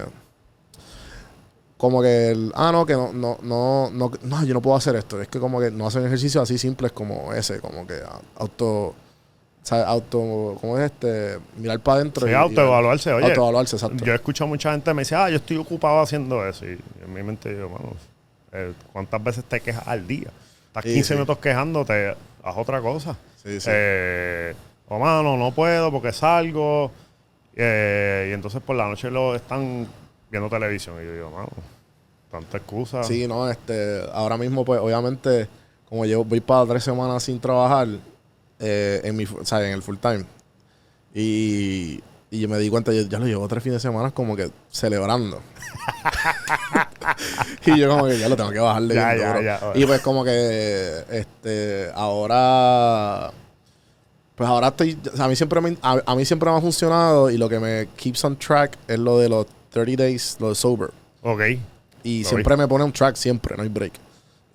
[1.78, 4.96] como que el, ah, no, que no, no, no, no, no, yo no puedo hacer
[4.96, 5.22] esto.
[5.22, 8.00] Es que como que no hacen ejercicios así simples como ese, como que
[8.38, 8.96] auto,
[9.62, 9.86] ¿sabes?
[9.86, 11.38] Auto, ¿cómo es este?
[11.58, 12.26] Mirar para adentro.
[12.26, 13.28] Sí, y- y- autoevaluarse, oye.
[13.28, 14.04] Autoevaluarse, exacto.
[14.04, 16.66] yo escucho a mucha gente que me dice, ah, yo estoy ocupado haciendo eso.
[16.66, 17.92] Y en mi mente yo, mano,
[18.54, 20.30] eh, ¿cuántas veces te quejas al día?
[20.68, 21.14] Estás Sí, 15 sí.
[21.14, 23.16] minutos quejándote, haz otra cosa.
[23.44, 23.70] Sí, sí.
[23.72, 24.56] Eh,
[24.90, 26.92] o mano, no puedo porque salgo.
[27.56, 29.88] Eh, y entonces por la noche lo están
[30.30, 30.96] viendo televisión.
[31.02, 31.50] Y yo digo, mano,
[32.32, 33.04] tanta excusa.
[33.04, 35.48] Sí, no, este, ahora mismo, pues, obviamente,
[35.90, 37.88] como yo voy para tres semanas sin trabajar,
[38.60, 40.26] eh, en mi, o sea, en el full time.
[41.14, 44.36] Y, y yo me di cuenta, yo ya lo llevo tres fines de semana como
[44.36, 45.42] que celebrando.
[47.66, 49.74] y yo como que ya lo tengo que bajarle Ya, bien ya, duro.
[49.74, 49.76] ya.
[49.76, 53.32] Y pues como que, este, ahora...
[54.36, 57.38] Pues ahora estoy, a mí siempre me, a, a mí siempre me ha funcionado y
[57.40, 59.48] lo que me keeps on track es lo de los
[59.84, 60.90] 30 days, lo de sober.
[61.24, 61.42] Ok.
[62.04, 63.94] Y Lo siempre me pone un track, siempre, no hay break.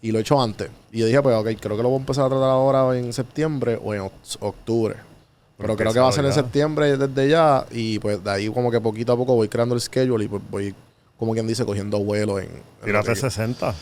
[0.01, 0.69] Y lo he hecho antes.
[0.91, 3.13] Y yo dije, pues, ok, creo que lo voy a empezar a tratar ahora en
[3.13, 4.97] septiembre o en oct- octubre.
[5.59, 7.67] Pero creo que va a ser en septiembre desde ya.
[7.71, 10.43] Y pues de ahí como que poquito a poco voy creando el schedule y pues
[10.51, 10.75] voy,
[11.17, 12.47] como quien dice, cogiendo vuelo en...
[12.47, 13.75] en Tírate que- 60.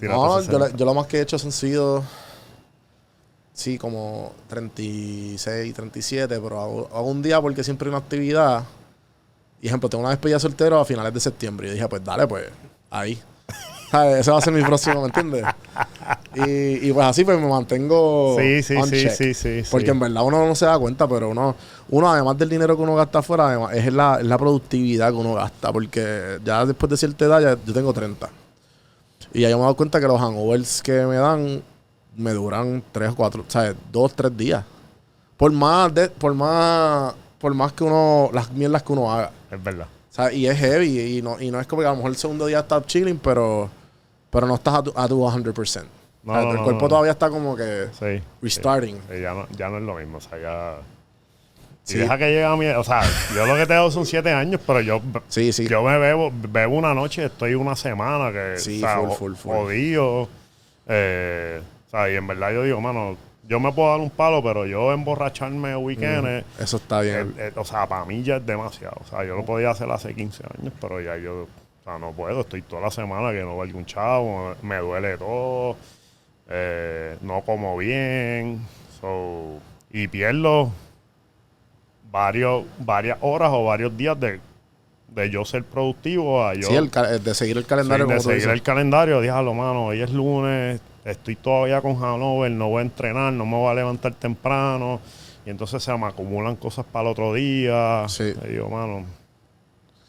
[0.00, 0.68] Tírate No, yo, 60.
[0.68, 2.02] le- yo lo más que he hecho han sido...
[3.52, 8.64] Sí, como 36, 37, pero hago, hago un día porque siempre hay una actividad.
[9.60, 11.66] Y ejemplo, tengo una despedida soltero a finales de septiembre.
[11.66, 12.46] Y yo dije, pues dale, pues
[12.90, 13.20] ahí.
[13.90, 14.20] ¿Sabes?
[14.20, 15.44] Ese va a ser mi próximo, ¿me entiendes?
[16.34, 19.12] Y, y pues así pues me mantengo Sí, sí, on sí, check.
[19.12, 19.68] sí, sí, sí.
[19.70, 21.56] Porque en verdad uno no se da cuenta, pero uno,
[21.88, 25.16] uno además del dinero que uno gasta afuera, además, es la, es la productividad que
[25.16, 25.72] uno gasta.
[25.72, 28.28] Porque ya después de cierta edad, ya, yo tengo 30.
[29.32, 31.62] Y ya yo me he dado cuenta que los hangovers que me dan
[32.16, 34.64] me duran 3 o 4, o sea, 2, 3 días.
[35.36, 39.30] Por más, de, por más, por más que uno, las mierdas que uno haga.
[39.50, 39.86] Es verdad.
[40.10, 41.18] O sea, y es heavy.
[41.18, 43.18] Y no, y no es como que a lo mejor el segundo día estás chilling,
[43.18, 43.70] pero,
[44.30, 45.84] pero no estás a tu, a tu 100%.
[46.24, 48.22] No, O sea, no, el cuerpo todavía está como que Sí.
[48.42, 48.96] restarting.
[49.10, 50.18] Sí, ya, no, ya no es lo mismo.
[50.18, 50.74] O sea, ya.
[51.86, 51.98] Y Sí.
[51.98, 52.66] deja que llegue a mi.
[52.66, 53.02] O sea,
[53.34, 55.00] yo lo que tengo son siete años, pero yo.
[55.28, 55.66] Sí, sí.
[55.68, 58.58] Yo me bebo, bebo una noche, estoy una semana que.
[58.58, 59.52] Sí, o sea, full, full, full.
[59.52, 60.28] Jodido.
[60.86, 63.16] Eh, o sea, y en verdad yo digo, mano,
[63.48, 67.34] yo me puedo dar un palo, pero yo emborracharme weekends, Eso está bien.
[67.38, 68.96] eh, eh, o sea, para mí ya es demasiado.
[69.00, 72.12] O sea, yo lo podía hacer hace 15 años, pero ya yo, o sea, no
[72.12, 72.40] puedo.
[72.42, 75.76] Estoy toda la semana que no valgo un chavo, me duele todo,
[76.50, 78.60] eh, no como bien,
[79.00, 79.58] so,
[79.90, 80.70] y pierdo
[82.10, 84.40] varios, varias horas o varios días de,
[85.08, 88.22] de yo ser productivo a yo sí, el, de seguir el calendario Sí, de como
[88.22, 88.52] tú seguir dices.
[88.52, 89.86] el calendario, déjalo, mano.
[89.86, 93.74] Hoy es lunes, estoy todavía con Hanover, no voy a entrenar, no me voy a
[93.74, 95.00] levantar temprano.
[95.46, 98.04] Y entonces se me acumulan cosas para el otro día.
[98.08, 98.34] Sí.
[98.44, 99.06] Y digo, mano,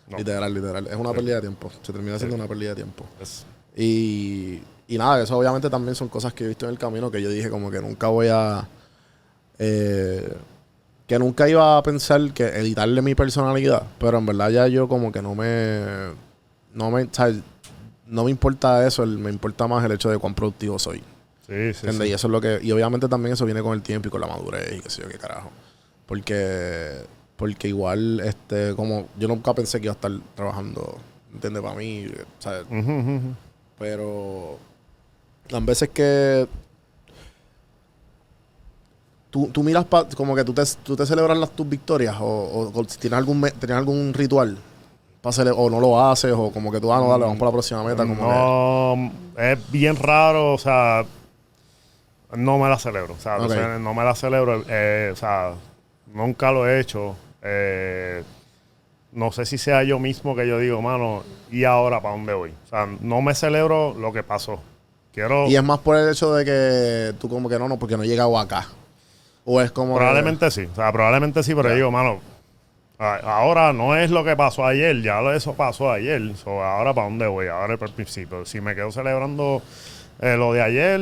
[0.10, 0.18] no.
[0.18, 0.88] Literal, literal.
[0.88, 1.72] Es una pérdida de tiempo.
[1.82, 3.06] Se termina siendo una pérdida de tiempo.
[3.76, 7.22] Y, y nada, eso obviamente también son cosas que he visto en el camino que
[7.22, 8.68] yo dije como que nunca voy a...
[9.60, 10.34] eh,
[11.08, 15.12] que nunca iba a pensar que editarle mi personalidad, pero en verdad ya yo como
[15.12, 15.82] que no me...
[16.74, 17.38] No me, ¿sabes?
[18.10, 21.00] No me importa eso, el- me importa más el hecho de cuán productivo soy.
[21.48, 22.04] sí, sí, sí.
[22.10, 22.60] Y eso es lo que.
[22.62, 25.02] Y obviamente también eso viene con el tiempo y con la madurez y qué sé
[25.04, 25.52] yo qué carajo.
[26.06, 27.06] Porque.
[27.38, 30.98] Porque igual, este, como yo nunca pensé que iba a estar trabajando,
[31.34, 31.62] ¿entiendes?
[31.64, 32.08] Para mí,
[32.40, 32.66] ¿sabes?
[33.78, 34.60] Pero
[35.48, 36.48] las veces que
[39.30, 42.26] tú, tú miras pa- como que tú te, tú te celebras las, tus victorias o,
[42.26, 44.58] o- o si tienes algún, tienes algún ritual
[45.24, 47.84] o no lo haces o como que tú, ah, no, dale, vamos por la próxima
[47.84, 48.04] meta.
[48.04, 51.04] Como que, No, es bien raro, o sea,
[52.34, 53.14] no me la celebro.
[53.16, 53.38] O sea,
[53.80, 54.64] no me la celebro.
[54.68, 55.54] eh, o sea,
[56.14, 57.16] nunca lo he hecho.
[57.42, 58.24] eh,
[59.12, 62.54] no sé si sea yo mismo que yo digo, mano, ¿y ahora para dónde voy?
[62.66, 64.62] O sea, no me celebro lo que pasó.
[65.12, 65.48] Quiero.
[65.48, 68.04] y es más por el hecho de que tú como que no, no, porque no
[68.04, 68.68] he llegado acá.
[69.46, 69.94] O es como...
[69.96, 72.20] que- Probablemente sí, o sea, probablemente sí, pero digo, mano,
[73.00, 77.28] ahora no es lo que pasó ayer, ya eso pasó ayer, so, ahora para dónde
[77.28, 79.62] voy, ahora el principio, si me quedo celebrando
[80.22, 81.00] eh, lo de ayer,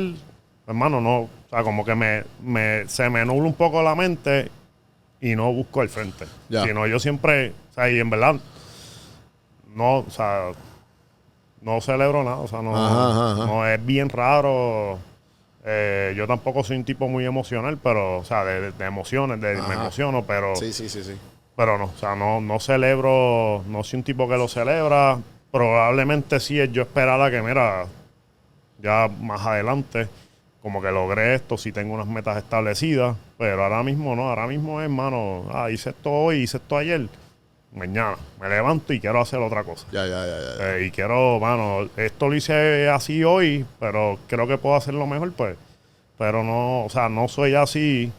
[0.66, 4.48] hermano, no, o sea, como que me, me- se me nubla un poco la mente
[5.20, 6.62] y no busco el frente, Ya.
[6.64, 8.36] sino yo siempre, o sea, y en verdad,
[9.74, 10.50] no, o sea,
[11.62, 13.46] no celebro nada, o sea, no, Ajá, ajá, ajá.
[13.46, 14.98] no es bien raro.
[15.64, 19.60] Eh, yo tampoco soy un tipo muy emocional, pero, o sea, de, de- emociones, de,
[19.62, 21.14] me emociono, pero, Sí, sí, sí, sí.
[21.58, 25.18] Pero no, o sea, no, no celebro, no soy un tipo que lo celebra.
[25.50, 27.86] Probablemente sí es yo esperara que, mira,
[28.80, 30.06] ya más adelante,
[30.62, 34.80] como que logré esto, si tengo unas metas establecidas, pero ahora mismo no, ahora mismo
[34.80, 37.08] es, mano, ah, hice esto hoy, hice esto ayer,
[37.72, 39.84] mañana me levanto y quiero hacer otra cosa.
[39.90, 40.58] Ya, ya, ya, ya.
[40.58, 40.76] ya.
[40.76, 45.32] Eh, y quiero, mano, esto lo hice así hoy, pero creo que puedo hacerlo mejor,
[45.32, 45.56] pues.
[46.18, 48.12] Pero no, o sea, no soy así.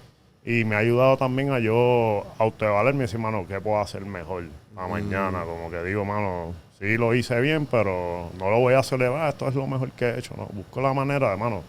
[0.46, 4.46] Y me ha ayudado también a yo autoevaluarme y decir, mano, ¿qué puedo hacer mejor
[4.76, 5.44] a mañana?
[5.44, 9.48] Como que digo, mano, sí lo hice bien, pero no lo voy a celebrar, esto
[9.48, 10.36] es lo mejor que he hecho.
[10.38, 11.64] No, busco la manera de, mano,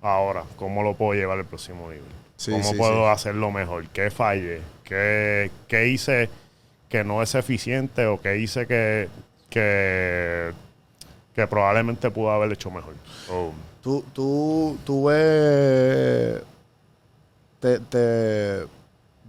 [0.00, 2.04] ahora, ¿cómo lo puedo llevar al próximo nivel?
[2.36, 3.10] Sí, ¿Cómo sí, puedo sí.
[3.10, 3.86] hacerlo mejor?
[3.88, 4.62] ¿Qué fallé?
[4.82, 6.30] ¿Qué, qué hice
[6.88, 9.08] que no es eficiente o qué hice que,
[9.50, 10.52] que,
[11.34, 12.94] que probablemente pudo haber hecho mejor?
[13.82, 16.42] Tú, tú, tú ves.
[17.60, 18.66] Te, te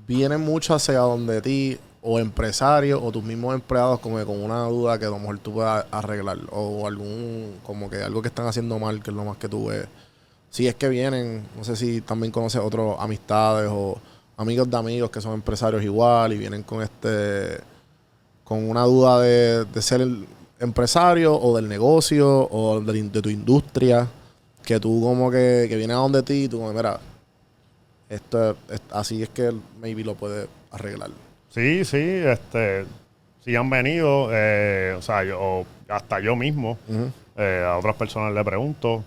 [0.07, 4.63] viene mucho hacia donde ti, o empresarios, o tus mismos empleados, como que con una
[4.63, 8.47] duda que a lo mejor tú puedas arreglar, o algún, como que algo que están
[8.47, 9.85] haciendo mal, que es lo más que tú ves.
[10.49, 13.99] Si es que vienen, no sé si también conoces otros amistades o
[14.37, 17.59] amigos de amigos que son empresarios igual y vienen con este
[18.43, 20.05] con una duda de, de ser
[20.59, 24.09] empresario o del negocio o de tu industria,
[24.63, 26.99] que tú como que, que viene a donde ti y tú como, mira,
[28.11, 31.09] esto es- es- así es que maybe lo puedes arreglar.
[31.49, 32.85] sí, sí, este,
[33.43, 36.77] sí han venido, eh, o sea, yo, hasta yo mismo,
[37.37, 39.03] eh, a otras personas le pregunto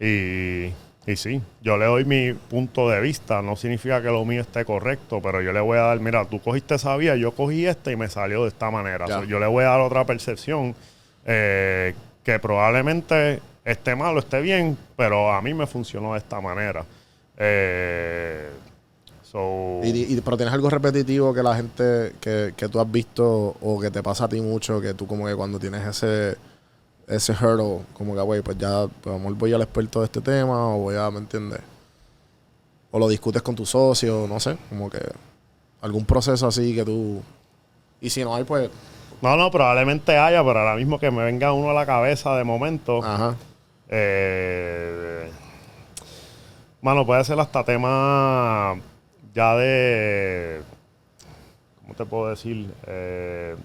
[0.00, 0.66] y,
[1.06, 4.64] y sí, yo le doy mi punto de vista, no significa que lo mío esté
[4.64, 7.90] correcto, pero yo le voy a dar, mira, tú cogiste esa vía, yo cogí esta
[7.92, 9.06] y me salió de esta manera.
[9.26, 10.74] Yo le voy a dar otra percepción
[11.26, 16.40] eh, que probablemente esté mal o esté bien, pero a mí me funcionó de esta
[16.40, 16.84] manera.
[17.38, 18.48] Eh,
[19.22, 23.56] so, Y, y- pero tienes algo repetitivo que la gente, que, que tú has visto
[23.60, 26.36] o que te pasa a ti mucho, que tú como que cuando tienes ese
[27.06, 30.06] ese hurdle, como que, güey, pues ya, pues a lo mejor voy al experto de
[30.06, 31.60] este tema o voy a, ¿me entiendes?
[32.90, 35.00] O lo discutes con tu socio, no sé, como que
[35.82, 37.20] algún proceso así que tú...
[38.00, 38.70] Y si no hay, pues...
[39.20, 42.44] No, no, probablemente haya, pero ahora mismo que me venga uno a la cabeza de
[42.44, 43.04] momento.
[43.04, 43.34] Ajá.
[43.90, 45.30] Eh,
[46.84, 48.76] mano, puede ser hasta tema
[49.32, 50.60] ya de.
[51.80, 52.70] ¿Cómo te puedo decir?
[52.86, 53.56] Eh,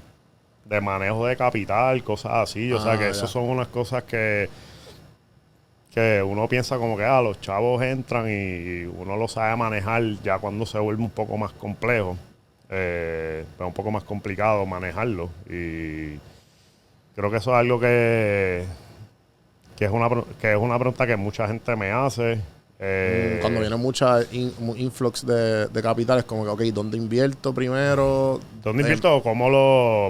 [0.65, 2.71] de manejo de capital, cosas así.
[2.71, 4.49] o sea Ah, que esas son unas cosas que.
[5.93, 10.39] que uno piensa como que ah, los chavos entran y uno lo sabe manejar ya
[10.39, 12.17] cuando se vuelve un poco más complejo,
[12.69, 15.29] eh, un poco más complicado manejarlo.
[15.49, 16.17] Y
[17.15, 18.63] creo que eso es algo que,
[19.75, 20.07] que, es, una,
[20.39, 22.39] que es una pregunta que mucha gente me hace.
[22.81, 27.53] Eh, Cuando viene mucha in- mu- influx de, de capitales, como que, ok, ¿dónde invierto
[27.53, 28.39] primero?
[28.63, 30.07] ¿Dónde Eh, invierto o cómo lo,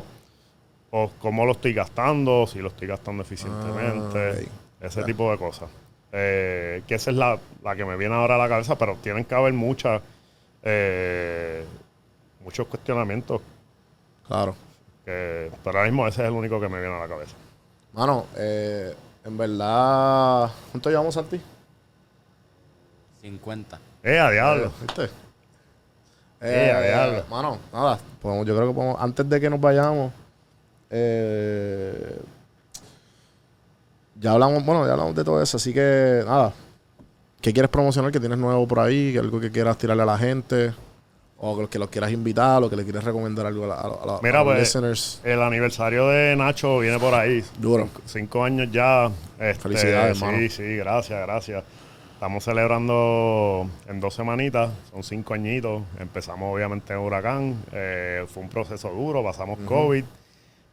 [0.91, 2.45] o cómo lo estoy gastando?
[2.45, 4.47] Si lo estoy gastando eficientemente.
[4.81, 4.85] Ah.
[4.85, 5.69] Ese tipo de cosas.
[6.11, 9.25] Eh, que esa es la, la que me viene ahora a la cabeza, pero tienen
[9.25, 10.01] que haber muchas,
[10.63, 11.63] eh,
[12.43, 13.41] muchos cuestionamientos.
[14.27, 14.55] Claro.
[15.05, 17.35] Que, pero ahora mismo ese es el único que me viene a la cabeza.
[17.93, 20.51] Mano, en verdad.
[20.71, 21.41] ¿Cuánto llevamos, Santi?
[23.21, 23.79] 50.
[24.03, 24.65] ¡Eh, a diablo!
[24.65, 25.09] Eh, ¿Viste?
[26.41, 27.23] Eh, a diablo.
[27.29, 27.99] Mano, nada.
[28.21, 30.11] podemos- yo creo que podemos, antes de que nos vayamos,
[30.89, 32.17] eh,
[34.19, 36.53] ya hablamos, bueno, ya hablamos de todo eso, así que nada.
[37.41, 38.11] ¿Qué quieres promocionar?
[38.11, 39.17] ¿Qué tienes nuevo por ahí?
[39.17, 40.73] ¿Algo que quieras tirarle a la gente?
[41.41, 42.61] ¿O que los- que los quieras invitar?
[42.61, 44.53] ¿O que le quieres recomendar algo a, la- a la- a la- Mira, a los
[44.53, 45.21] pues, listeners?
[45.23, 47.41] El aniversario de Nacho viene por ahí.
[47.57, 47.83] Duro.
[47.85, 49.09] Cinco, cinco años ya.
[49.39, 50.49] Este, Felicidades, Sí, hermano.
[50.49, 51.63] sí, gracias, gracias.
[52.19, 55.83] Estamos celebrando en dos semanitas, son cinco añitos.
[55.99, 60.03] Empezamos obviamente en Huracán, eh, fue un proceso duro, pasamos COVID.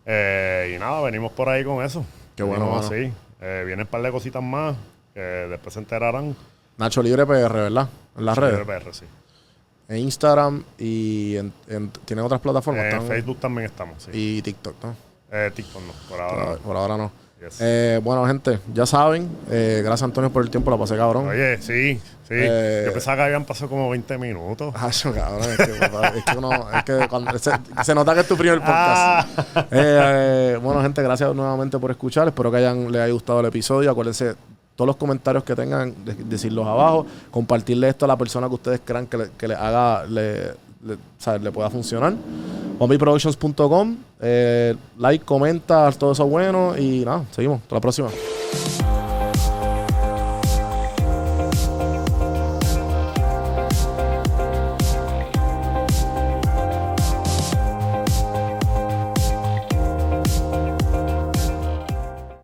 [0.07, 2.05] eh, y nada, venimos por ahí con eso.
[2.35, 3.13] Qué bueno, Venimos así.
[3.41, 4.75] Eh, vienen un par de cositas más
[5.15, 6.35] que después se enterarán.
[6.79, 7.89] Nacho Libre PR, ¿verdad?
[8.19, 8.67] En las redes.
[8.67, 9.05] PR, sí.
[9.89, 12.93] En Instagram y en, en- ¿tienen otras plataformas?
[12.93, 14.11] En Facebook también estamos, sí.
[14.13, 14.97] Y TikTok, ¿no?
[15.31, 16.45] Eh, TikTok no, por ahora.
[16.45, 16.59] Por, no.
[16.63, 17.13] por ahora no.
[17.41, 17.59] Yes.
[17.61, 19.29] Eh, bueno, gente, ya saben.
[19.51, 20.71] eh, gracias, Antonio, por el tiempo.
[20.71, 21.29] La pasé cabrón.
[21.29, 22.31] Oye, sí, sí.
[22.31, 24.73] Eh, Yo pensaba que habían pasado como 20 minutos.
[24.77, 27.51] Ah, cabrón, es que, papá, es que uno- es que cuando- se,
[27.85, 29.29] se nota que es tu primer podcast.
[29.55, 29.67] Ah.
[29.71, 30.01] Eh,
[30.53, 32.27] eh, bueno, gente, gracias nuevamente por escuchar.
[32.27, 33.91] Espero que hayan, les haya gustado el episodio.
[33.91, 34.35] Acuérdense,
[34.75, 37.07] todos los comentarios que tengan, de- decirlos abajo.
[37.31, 40.53] Compartirle esto a la persona que ustedes crean que le, que le haga, le,
[40.87, 42.15] le, pueda funcionar.
[42.79, 43.97] BombieProductions.com.
[44.21, 46.77] Eh, like, comenta, todo eso bueno.
[46.79, 47.63] Y nada, seguimos.
[47.63, 48.09] Hasta la próxima.